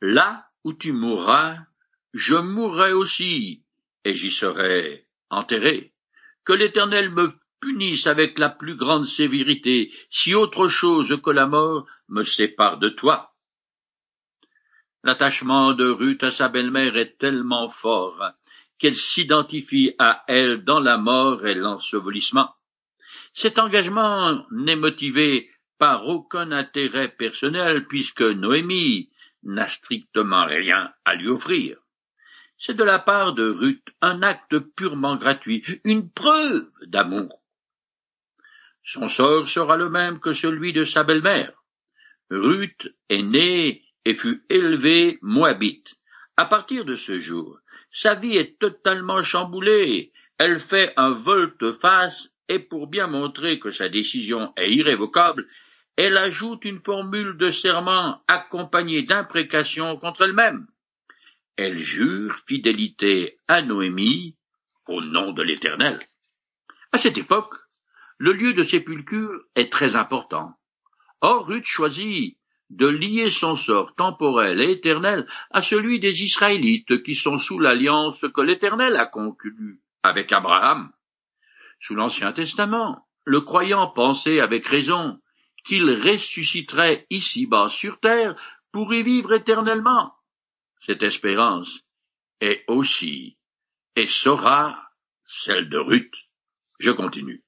Là 0.00 0.48
où 0.64 0.72
tu 0.72 0.92
mourras, 0.92 1.58
je 2.12 2.34
mourrai 2.34 2.92
aussi, 2.92 3.64
et 4.04 4.14
j'y 4.14 4.32
serai 4.32 5.06
enterré. 5.30 5.92
Que 6.44 6.52
l'Éternel 6.52 7.10
me 7.10 7.32
punisse 7.60 8.06
avec 8.06 8.38
la 8.38 8.50
plus 8.50 8.76
grande 8.76 9.06
sévérité, 9.06 9.92
si 10.10 10.34
autre 10.34 10.68
chose 10.68 11.20
que 11.22 11.30
la 11.30 11.46
mort 11.46 11.86
me 12.08 12.24
sépare 12.24 12.78
de 12.78 12.88
toi. 12.88 13.35
L'attachement 15.06 15.72
de 15.72 15.88
Ruth 15.88 16.24
à 16.24 16.32
sa 16.32 16.48
belle-mère 16.48 16.96
est 16.96 17.16
tellement 17.16 17.68
fort 17.68 18.32
qu'elle 18.76 18.96
s'identifie 18.96 19.94
à 20.00 20.24
elle 20.26 20.64
dans 20.64 20.80
la 20.80 20.98
mort 20.98 21.46
et 21.46 21.54
l'ensevelissement. 21.54 22.52
Cet 23.32 23.60
engagement 23.60 24.44
n'est 24.50 24.74
motivé 24.74 25.48
par 25.78 26.08
aucun 26.08 26.50
intérêt 26.50 27.06
personnel 27.06 27.86
puisque 27.86 28.22
Noémie 28.22 29.08
n'a 29.44 29.68
strictement 29.68 30.44
rien 30.44 30.92
à 31.04 31.14
lui 31.14 31.28
offrir. 31.28 31.78
C'est 32.58 32.74
de 32.74 32.82
la 32.82 32.98
part 32.98 33.32
de 33.32 33.48
Ruth 33.48 33.86
un 34.00 34.24
acte 34.24 34.58
purement 34.58 35.14
gratuit, 35.14 35.62
une 35.84 36.10
preuve 36.10 36.68
d'amour. 36.82 37.40
Son 38.82 39.06
sort 39.06 39.48
sera 39.48 39.76
le 39.76 39.88
même 39.88 40.18
que 40.18 40.32
celui 40.32 40.72
de 40.72 40.84
sa 40.84 41.04
belle-mère. 41.04 41.52
Ruth 42.28 42.92
est 43.08 43.22
née 43.22 43.85
et 44.06 44.14
fut 44.14 44.44
élevé 44.48 45.18
moabite. 45.20 45.96
À 46.36 46.46
partir 46.46 46.84
de 46.84 46.94
ce 46.94 47.18
jour, 47.18 47.58
sa 47.90 48.14
vie 48.14 48.36
est 48.36 48.56
totalement 48.58 49.22
chamboulée. 49.22 50.12
Elle 50.38 50.60
fait 50.60 50.92
un 50.96 51.10
volte-face 51.10 52.30
et 52.48 52.60
pour 52.60 52.86
bien 52.86 53.08
montrer 53.08 53.58
que 53.58 53.72
sa 53.72 53.88
décision 53.88 54.52
est 54.56 54.72
irrévocable, 54.72 55.48
elle 55.96 56.16
ajoute 56.16 56.64
une 56.64 56.80
formule 56.80 57.36
de 57.36 57.50
serment 57.50 58.22
accompagnée 58.28 59.02
d'imprécations 59.02 59.96
contre 59.96 60.22
elle-même. 60.22 60.68
Elle 61.56 61.78
jure 61.78 62.38
fidélité 62.46 63.38
à 63.48 63.60
Noémie 63.62 64.36
au 64.86 65.00
nom 65.00 65.32
de 65.32 65.42
l'Éternel. 65.42 65.98
À 66.92 66.98
cette 66.98 67.18
époque, 67.18 67.54
le 68.18 68.32
lieu 68.32 68.52
de 68.52 68.62
sépulture 68.62 69.42
est 69.56 69.72
très 69.72 69.96
important. 69.96 70.54
Or, 71.22 71.46
Ruth 71.48 71.64
choisit 71.64 72.38
de 72.70 72.86
lier 72.86 73.30
son 73.30 73.56
sort 73.56 73.94
temporel 73.94 74.60
et 74.60 74.72
éternel 74.72 75.26
à 75.50 75.62
celui 75.62 76.00
des 76.00 76.22
Israélites 76.22 77.02
qui 77.02 77.14
sont 77.14 77.38
sous 77.38 77.58
l'alliance 77.58 78.20
que 78.34 78.40
l'Éternel 78.40 78.96
a 78.96 79.06
conclue 79.06 79.80
avec 80.02 80.32
Abraham. 80.32 80.90
Sous 81.80 81.94
l'Ancien 81.94 82.32
Testament, 82.32 83.06
le 83.24 83.40
croyant 83.40 83.88
pensait 83.88 84.40
avec 84.40 84.66
raison 84.66 85.20
qu'il 85.64 85.90
ressusciterait 85.90 87.06
ici-bas 87.10 87.70
sur 87.70 87.98
terre 88.00 88.36
pour 88.72 88.92
y 88.94 89.02
vivre 89.02 89.32
éternellement. 89.32 90.12
Cette 90.86 91.02
espérance 91.02 91.80
est 92.40 92.64
aussi 92.68 93.36
et 93.96 94.06
sera 94.06 94.90
celle 95.24 95.68
de 95.68 95.78
Ruth. 95.78 96.14
Je 96.78 96.90
continue. 96.90 97.45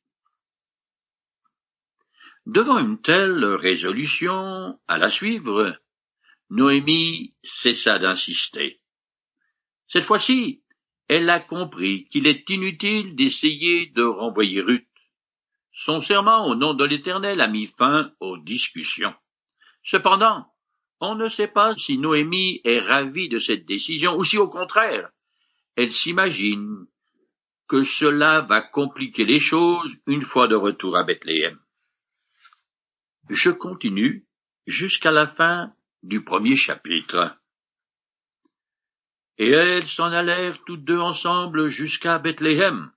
Devant 2.48 2.78
une 2.78 2.98
telle 3.02 3.44
résolution 3.44 4.80
à 4.88 4.96
la 4.96 5.10
suivre, 5.10 5.78
Noémie 6.48 7.34
cessa 7.42 7.98
d'insister. 7.98 8.80
Cette 9.86 10.06
fois-ci, 10.06 10.62
elle 11.08 11.28
a 11.28 11.40
compris 11.40 12.06
qu'il 12.06 12.26
est 12.26 12.48
inutile 12.48 13.14
d'essayer 13.16 13.90
de 13.90 14.02
renvoyer 14.02 14.62
Ruth. 14.62 14.88
Son 15.72 16.00
serment 16.00 16.46
au 16.46 16.54
nom 16.54 16.72
de 16.72 16.86
l'Éternel 16.86 17.42
a 17.42 17.48
mis 17.48 17.66
fin 17.78 18.12
aux 18.18 18.38
discussions. 18.38 19.14
Cependant, 19.82 20.46
on 21.00 21.16
ne 21.16 21.28
sait 21.28 21.48
pas 21.48 21.74
si 21.76 21.98
Noémie 21.98 22.62
est 22.64 22.80
ravie 22.80 23.28
de 23.28 23.38
cette 23.38 23.66
décision 23.66 24.16
ou 24.16 24.24
si 24.24 24.38
au 24.38 24.48
contraire, 24.48 25.10
elle 25.76 25.92
s'imagine 25.92 26.86
que 27.68 27.82
cela 27.82 28.40
va 28.40 28.62
compliquer 28.62 29.26
les 29.26 29.38
choses 29.38 29.92
une 30.06 30.22
fois 30.22 30.48
de 30.48 30.54
retour 30.54 30.96
à 30.96 31.04
Bethléem. 31.04 31.58
Je 33.28 33.50
continue 33.50 34.26
jusqu'à 34.66 35.10
la 35.10 35.26
fin 35.26 35.74
du 36.02 36.24
premier 36.24 36.56
chapitre. 36.56 37.36
Et 39.36 39.50
elles 39.50 39.88
s'en 39.88 40.10
allèrent 40.12 40.62
toutes 40.64 40.84
deux 40.84 40.98
ensemble 40.98 41.68
jusqu'à 41.68 42.18
Bethléem. 42.18 42.90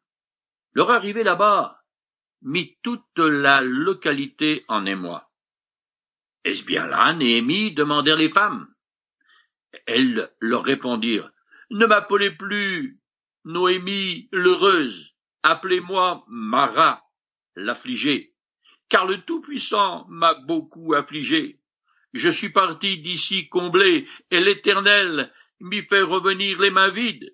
Leur 0.74 0.89
arrivée 0.89 1.24
là-bas 1.24 1.84
mit 2.41 2.78
toute 2.82 3.17
la 3.17 3.62
localité 3.62 4.65
en 4.67 4.86
émoi. 4.86 5.30
Est-ce 6.44 6.63
bien 6.63 6.88
là, 6.88 7.13
Néhémie 7.13 7.74
demandèrent 7.74 8.17
les 8.17 8.32
femmes. 8.32 8.74
Elles 9.86 10.32
leur 10.39 10.63
répondirent, 10.63 11.32
Ne 11.70 11.86
m'appelez 11.86 12.32
plus 12.32 13.00
Noémie 13.44 14.30
l'heureuse, 14.32 15.13
appelez-moi 15.44 16.24
Mara 16.28 17.04
l'affligée 17.56 18.31
car 18.92 19.08
le 19.08 19.22
Tout-Puissant 19.22 20.06
m'a 20.10 20.34
beaucoup 20.34 20.94
affligé. 20.94 21.60
Je 22.14 22.30
suis 22.30 22.50
parti 22.50 22.98
d'ici 22.98 23.48
comblé, 23.48 24.06
et 24.30 24.42
l'Éternel 24.42 25.32
m'y 25.62 25.82
fait 25.84 26.02
revenir 26.02 26.60
les 26.60 26.72
mains 26.72 26.92
vides. 26.92 27.34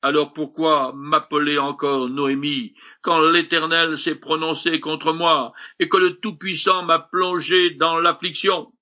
Alors 0.00 0.32
pourquoi 0.32 0.92
m'appeler 0.94 1.58
encore 1.58 2.08
Noémie, 2.08 2.74
quand 3.02 3.18
l'Éternel 3.18 3.98
s'est 3.98 4.14
prononcé 4.14 4.78
contre 4.78 5.12
moi, 5.12 5.52
et 5.80 5.88
que 5.88 5.96
le 5.96 6.20
Tout-Puissant 6.20 6.84
m'a 6.84 7.00
plongé 7.00 7.70
dans 7.70 7.98
l'affliction? 7.98 8.72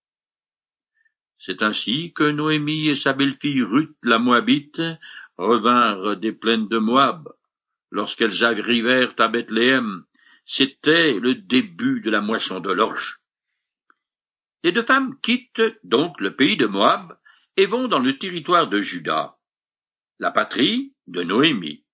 C'est 1.39 1.63
ainsi 1.63 2.13
que 2.15 2.31
Noémie 2.31 2.89
et 2.89 2.97
sa 2.97 3.15
belle-fille 3.15 3.63
Ruth 3.63 3.97
la 4.03 4.19
Moabite 4.19 4.83
revinrent 5.39 6.19
des 6.19 6.33
plaines 6.33 6.69
de 6.69 6.77
Moab. 6.77 7.31
Lorsqu'elles 7.91 8.45
arrivèrent 8.45 9.15
à 9.19 9.29
Bethléem, 9.29 10.05
c'était 10.53 11.13
le 11.13 11.37
début 11.37 12.01
de 12.01 12.11
la 12.11 12.21
moisson 12.21 12.59
de 12.59 12.73
l'orge. 12.73 13.21
Les 14.65 14.73
deux 14.73 14.83
femmes 14.83 15.17
quittent 15.21 15.63
donc 15.85 16.21
le 16.21 16.35
pays 16.35 16.57
de 16.57 16.67
Moab 16.67 17.17
et 17.57 17.67
vont 17.67 17.87
dans 17.87 18.01
le 18.01 18.19
territoire 18.19 18.69
de 18.69 18.81
Juda, 18.81 19.37
la 20.19 20.33
patrie 20.33 20.93
de 21.07 21.23
Noémie. 21.23 21.85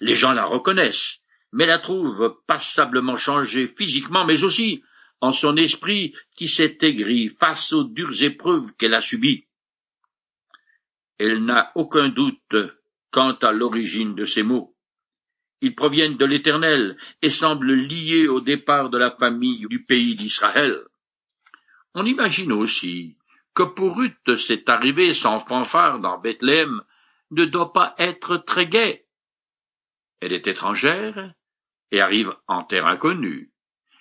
Les 0.00 0.14
gens 0.14 0.32
la 0.32 0.44
reconnaissent, 0.44 1.20
mais 1.52 1.66
la 1.66 1.78
trouvent 1.78 2.42
passablement 2.48 3.16
changée 3.16 3.72
physiquement, 3.78 4.24
mais 4.24 4.42
aussi 4.42 4.82
en 5.20 5.30
son 5.30 5.56
esprit 5.56 6.12
qui 6.34 6.48
s'est 6.48 6.78
aigri 6.80 7.28
face 7.38 7.72
aux 7.72 7.84
dures 7.84 8.24
épreuves 8.24 8.72
qu'elle 8.76 8.94
a 8.94 9.02
subies. 9.02 9.46
Elle 11.18 11.44
n'a 11.44 11.70
aucun 11.76 12.08
doute 12.08 12.56
quant 13.12 13.34
à 13.34 13.52
l'origine 13.52 14.16
de 14.16 14.24
ces 14.24 14.42
mots. 14.42 14.69
Ils 15.60 15.74
proviennent 15.74 16.16
de 16.16 16.24
l'Éternel 16.24 16.96
et 17.22 17.30
semblent 17.30 17.74
liés 17.74 18.28
au 18.28 18.40
départ 18.40 18.88
de 18.90 18.98
la 18.98 19.10
famille 19.10 19.66
du 19.68 19.84
pays 19.84 20.14
d'Israël. 20.14 20.80
On 21.94 22.06
imagine 22.06 22.52
aussi 22.52 23.16
que 23.54 23.64
pour 23.64 23.96
Ruth 23.96 24.36
cette 24.36 24.68
arrivée 24.68 25.12
sans 25.12 25.40
fanfare 25.40 25.98
dans 25.98 26.18
Bethléem 26.18 26.82
ne 27.30 27.44
doit 27.44 27.72
pas 27.72 27.94
être 27.98 28.38
très 28.38 28.66
gaie. 28.66 29.04
Elle 30.20 30.32
est 30.32 30.46
étrangère 30.46 31.32
et 31.90 32.00
arrive 32.00 32.34
en 32.46 32.64
terre 32.64 32.86
inconnue. 32.86 33.50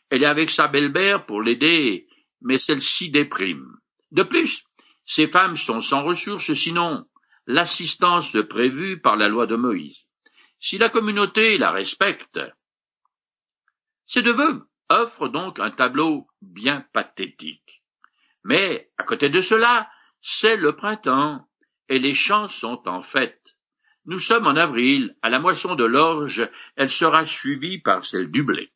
Elle 0.09 0.23
est 0.23 0.27
avec 0.27 0.51
sa 0.51 0.67
belle-mère 0.67 1.25
pour 1.25 1.41
l'aider, 1.41 2.07
mais 2.41 2.57
celle-ci 2.57 3.09
déprime. 3.11 3.77
De 4.11 4.23
plus, 4.23 4.63
ces 5.05 5.27
femmes 5.27 5.57
sont 5.57 5.81
sans 5.81 6.03
ressources 6.03 6.53
sinon 6.53 7.05
l'assistance 7.47 8.35
prévue 8.47 9.01
par 9.01 9.15
la 9.15 9.27
loi 9.27 9.47
de 9.47 9.55
Moïse. 9.55 10.05
Si 10.59 10.77
la 10.77 10.89
communauté 10.89 11.57
la 11.57 11.71
respecte, 11.71 12.39
ces 14.07 14.21
deux 14.21 14.33
vœux 14.33 14.67
offrent 14.89 15.29
donc 15.29 15.59
un 15.59 15.71
tableau 15.71 16.27
bien 16.41 16.85
pathétique. 16.93 17.83
Mais, 18.43 18.89
à 18.97 19.03
côté 19.03 19.29
de 19.29 19.39
cela, 19.39 19.89
c'est 20.21 20.57
le 20.57 20.75
printemps, 20.75 21.47
et 21.87 21.99
les 21.99 22.13
champs 22.13 22.49
sont 22.49 22.87
en 22.87 23.01
fête. 23.01 23.55
Nous 24.05 24.19
sommes 24.19 24.47
en 24.47 24.55
avril, 24.55 25.15
à 25.21 25.29
la 25.29 25.39
moisson 25.39 25.75
de 25.75 25.85
l'orge, 25.85 26.49
elle 26.75 26.89
sera 26.89 27.25
suivie 27.25 27.79
par 27.79 28.05
celle 28.05 28.31
du 28.31 28.43
blé. 28.43 28.71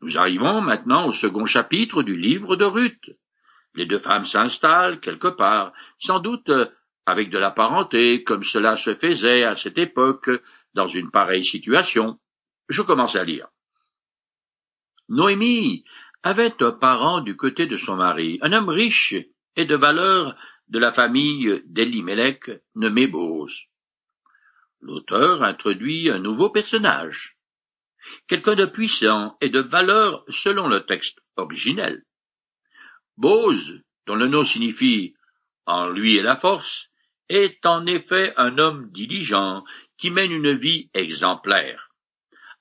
Nous 0.00 0.18
arrivons 0.18 0.60
maintenant 0.60 1.06
au 1.06 1.12
second 1.12 1.46
chapitre 1.46 2.02
du 2.02 2.16
livre 2.16 2.56
de 2.56 2.64
Ruth. 2.64 3.10
Les 3.74 3.86
deux 3.86 4.00
femmes 4.00 4.26
s'installent 4.26 5.00
quelque 5.00 5.28
part, 5.28 5.72
sans 5.98 6.18
doute 6.18 6.50
avec 7.06 7.30
de 7.30 7.38
la 7.38 7.50
parenté, 7.50 8.22
comme 8.24 8.44
cela 8.44 8.76
se 8.76 8.94
faisait 8.94 9.44
à 9.44 9.56
cette 9.56 9.78
époque 9.78 10.30
dans 10.74 10.88
une 10.88 11.10
pareille 11.10 11.44
situation. 11.44 12.18
Je 12.68 12.82
commence 12.82 13.16
à 13.16 13.24
lire. 13.24 13.48
Noémie 15.08 15.84
avait 16.22 16.54
un 16.62 16.72
parent 16.72 17.20
du 17.20 17.36
côté 17.36 17.66
de 17.66 17.76
son 17.76 17.96
mari, 17.96 18.38
un 18.40 18.52
homme 18.52 18.70
riche 18.70 19.14
et 19.56 19.66
de 19.66 19.76
valeur 19.76 20.36
de 20.68 20.78
la 20.78 20.92
famille 20.92 21.62
d'Elimelech 21.66 22.50
nommé 22.74 23.06
Bose. 23.06 23.64
L'auteur 24.80 25.42
introduit 25.42 26.10
un 26.10 26.18
nouveau 26.18 26.48
personnage, 26.48 27.36
quelqu'un 28.26 28.54
de 28.54 28.66
puissant 28.66 29.36
et 29.40 29.50
de 29.50 29.60
valeur 29.60 30.24
selon 30.28 30.68
le 30.68 30.84
texte 30.84 31.20
originel. 31.36 32.02
Bose, 33.16 33.82
dont 34.06 34.16
le 34.16 34.28
nom 34.28 34.44
signifie 34.44 35.14
en 35.66 35.88
lui 35.88 36.16
et 36.16 36.22
la 36.22 36.36
force, 36.36 36.88
est 37.28 37.64
en 37.64 37.86
effet 37.86 38.34
un 38.36 38.58
homme 38.58 38.90
diligent 38.92 39.64
qui 39.96 40.10
mène 40.10 40.32
une 40.32 40.56
vie 40.56 40.90
exemplaire. 40.94 41.90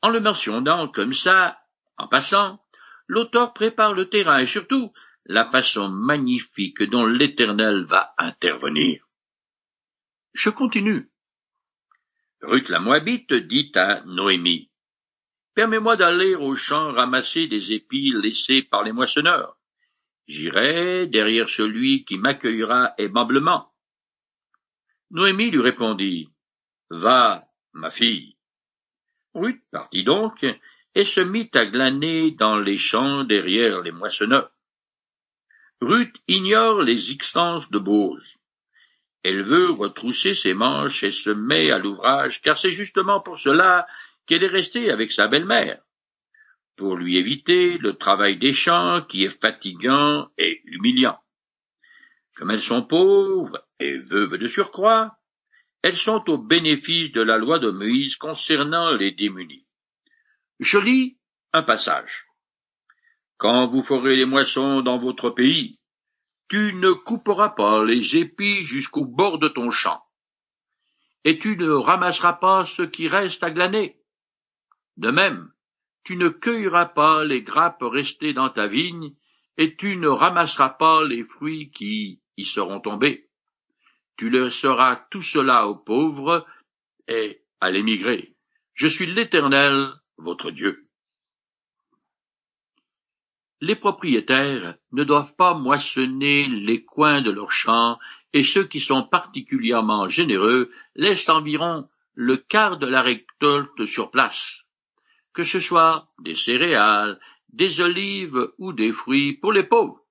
En 0.01 0.09
le 0.09 0.19
mentionnant 0.19 0.87
comme 0.87 1.13
ça, 1.13 1.59
en 1.97 2.07
passant, 2.07 2.59
l'auteur 3.07 3.53
prépare 3.53 3.93
le 3.93 4.09
terrain 4.09 4.39
et 4.39 4.45
surtout 4.45 4.91
la 5.25 5.49
façon 5.49 5.89
magnifique 5.89 6.83
dont 6.83 7.05
l'Éternel 7.05 7.85
va 7.85 8.13
intervenir. 8.17 9.05
Je 10.33 10.49
continue. 10.49 11.09
Ruth 12.41 12.69
la 12.69 12.79
Moabite 12.79 13.33
dit 13.33 13.71
à 13.75 14.01
Noémie, 14.05 14.69
Permets-moi 15.55 15.95
d'aller 15.95 16.35
au 16.35 16.55
champ 16.55 16.91
ramasser 16.91 17.47
des 17.47 17.73
épis 17.73 18.11
laissés 18.11 18.63
par 18.63 18.83
les 18.83 18.91
moissonneurs. 18.91 19.55
J'irai 20.27 21.07
derrière 21.07 21.49
celui 21.49 22.05
qui 22.05 22.17
m'accueillera 22.17 22.93
aimablement. 22.97 23.72
Noémie 25.13 25.51
lui 25.51 25.61
répondit, 25.61 26.29
Va, 26.89 27.45
ma 27.73 27.91
fille. 27.91 28.35
Ruth 29.35 29.61
partit 29.71 30.03
donc 30.03 30.43
et 30.95 31.03
se 31.03 31.19
mit 31.19 31.51
à 31.53 31.67
glaner 31.67 32.31
dans 32.31 32.57
les 32.57 32.77
champs 32.77 33.23
derrière 33.23 33.81
les 33.81 33.91
moissonneurs. 33.91 34.51
Ruth 35.81 36.15
ignore 36.27 36.81
les 36.81 36.93
existences 36.93 37.69
de 37.69 37.77
Bose. 37.77 38.27
Elle 39.21 39.43
veut 39.43 39.69
retrousser 39.69 40.33
ses 40.33 40.55
manches 40.55 41.03
et 41.03 41.11
se 41.11 41.29
met 41.29 41.69
à 41.69 41.77
l'ouvrage, 41.77 42.41
car 42.41 42.57
c'est 42.57 42.71
justement 42.71 43.19
pour 43.19 43.37
cela 43.37 43.85
qu'elle 44.25 44.43
est 44.43 44.47
restée 44.47 44.89
avec 44.89 45.11
sa 45.11 45.27
belle-mère, 45.27 45.79
pour 46.75 46.95
lui 46.95 47.17
éviter 47.17 47.77
le 47.77 47.93
travail 47.93 48.37
des 48.37 48.53
champs 48.53 49.03
qui 49.03 49.23
est 49.23 49.41
fatigant 49.41 50.31
et 50.39 50.61
humiliant. 50.65 51.19
Comme 52.35 52.49
elles 52.49 52.61
sont 52.61 52.81
pauvres 52.81 53.63
veuves 53.97 54.37
de 54.37 54.47
surcroît, 54.47 55.17
elles 55.81 55.97
sont 55.97 56.29
au 56.29 56.37
bénéfice 56.37 57.11
de 57.11 57.21
la 57.21 57.37
loi 57.37 57.59
de 57.59 57.69
Moïse 57.69 58.15
concernant 58.15 58.91
les 58.91 59.11
démunis. 59.11 59.67
Je 60.59 60.77
lis 60.77 61.17
un 61.51 61.63
passage. 61.63 62.25
Quand 63.37 63.67
vous 63.67 63.83
ferez 63.83 64.15
les 64.15 64.25
moissons 64.25 64.81
dans 64.81 64.97
votre 64.97 65.29
pays, 65.29 65.79
tu 66.47 66.73
ne 66.73 66.91
couperas 66.91 67.49
pas 67.49 67.83
les 67.83 68.15
épis 68.15 68.61
jusqu'au 68.61 69.05
bord 69.05 69.39
de 69.39 69.49
ton 69.49 69.71
champ, 69.71 70.01
et 71.25 71.37
tu 71.37 71.57
ne 71.57 71.69
ramasseras 71.69 72.33
pas 72.33 72.65
ce 72.65 72.83
qui 72.83 73.07
reste 73.07 73.43
à 73.43 73.51
glaner. 73.51 73.99
De 74.97 75.09
même, 75.09 75.51
tu 76.03 76.15
ne 76.15 76.29
cueilleras 76.29 76.87
pas 76.87 77.23
les 77.23 77.41
grappes 77.41 77.81
restées 77.81 78.33
dans 78.33 78.49
ta 78.49 78.67
vigne, 78.67 79.15
et 79.57 79.75
tu 79.75 79.97
ne 79.97 80.07
ramasseras 80.07 80.69
pas 80.69 81.03
les 81.03 81.23
fruits 81.23 81.71
qui 81.71 82.21
y 82.37 82.45
seront 82.45 82.79
tombés. 82.79 83.29
Tu 84.17 84.29
laisseras 84.29 85.07
tout 85.11 85.21
cela 85.21 85.67
aux 85.67 85.75
pauvres 85.75 86.45
et 87.07 87.41
à 87.59 87.71
l'émigré. 87.71 88.35
Je 88.73 88.87
suis 88.87 89.05
l'Éternel, 89.05 89.93
votre 90.17 90.51
Dieu. 90.51 90.87
Les 93.61 93.75
propriétaires 93.75 94.75
ne 94.91 95.03
doivent 95.03 95.35
pas 95.35 95.53
moissonner 95.53 96.47
les 96.47 96.83
coins 96.83 97.21
de 97.21 97.31
leurs 97.31 97.51
champs 97.51 97.97
et 98.33 98.43
ceux 98.43 98.65
qui 98.65 98.79
sont 98.79 99.03
particulièrement 99.03 100.07
généreux 100.07 100.71
laissent 100.95 101.29
environ 101.29 101.87
le 102.13 102.37
quart 102.37 102.77
de 102.77 102.87
la 102.87 103.01
récolte 103.01 103.85
sur 103.85 104.11
place, 104.11 104.63
que 105.33 105.43
ce 105.43 105.59
soit 105.59 106.09
des 106.19 106.35
céréales, 106.35 107.19
des 107.49 107.79
olives 107.79 108.51
ou 108.57 108.73
des 108.73 108.91
fruits 108.91 109.33
pour 109.33 109.53
les 109.53 109.63
pauvres. 109.63 110.01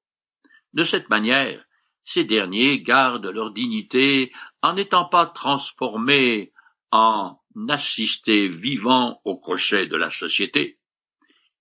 De 0.72 0.84
cette 0.84 1.10
manière, 1.10 1.64
ces 2.04 2.24
derniers 2.24 2.82
gardent 2.82 3.26
leur 3.26 3.52
dignité 3.52 4.32
en 4.62 4.74
n'étant 4.74 5.06
pas 5.06 5.26
transformés 5.26 6.52
en 6.90 7.38
assistés 7.68 8.48
vivants 8.48 9.20
au 9.24 9.36
crochet 9.36 9.86
de 9.86 9.96
la 9.96 10.10
société. 10.10 10.78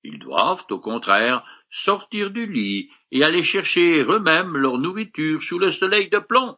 Ils 0.03 0.19
doivent, 0.19 0.65
au 0.69 0.79
contraire, 0.79 1.45
sortir 1.69 2.31
du 2.31 2.45
lit 2.45 2.89
et 3.11 3.23
aller 3.23 3.43
chercher 3.43 4.03
eux-mêmes 4.03 4.57
leur 4.57 4.77
nourriture 4.77 5.41
sous 5.41 5.59
le 5.59 5.71
soleil 5.71 6.09
de 6.09 6.19
plomb. 6.19 6.57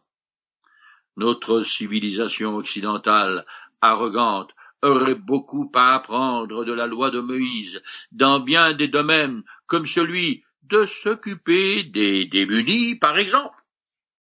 Notre 1.17 1.61
civilisation 1.61 2.55
occidentale, 2.55 3.45
arrogante, 3.81 4.51
aurait 4.81 5.15
beaucoup 5.15 5.71
à 5.75 5.95
apprendre 5.95 6.65
de 6.65 6.73
la 6.73 6.87
loi 6.87 7.11
de 7.11 7.19
Moïse 7.19 7.81
dans 8.11 8.39
bien 8.39 8.73
des 8.73 8.87
domaines 8.87 9.43
comme 9.67 9.85
celui 9.85 10.43
de 10.63 10.85
s'occuper 10.85 11.83
des 11.83 12.25
démunis, 12.25 12.95
par 12.95 13.17
exemple. 13.17 13.62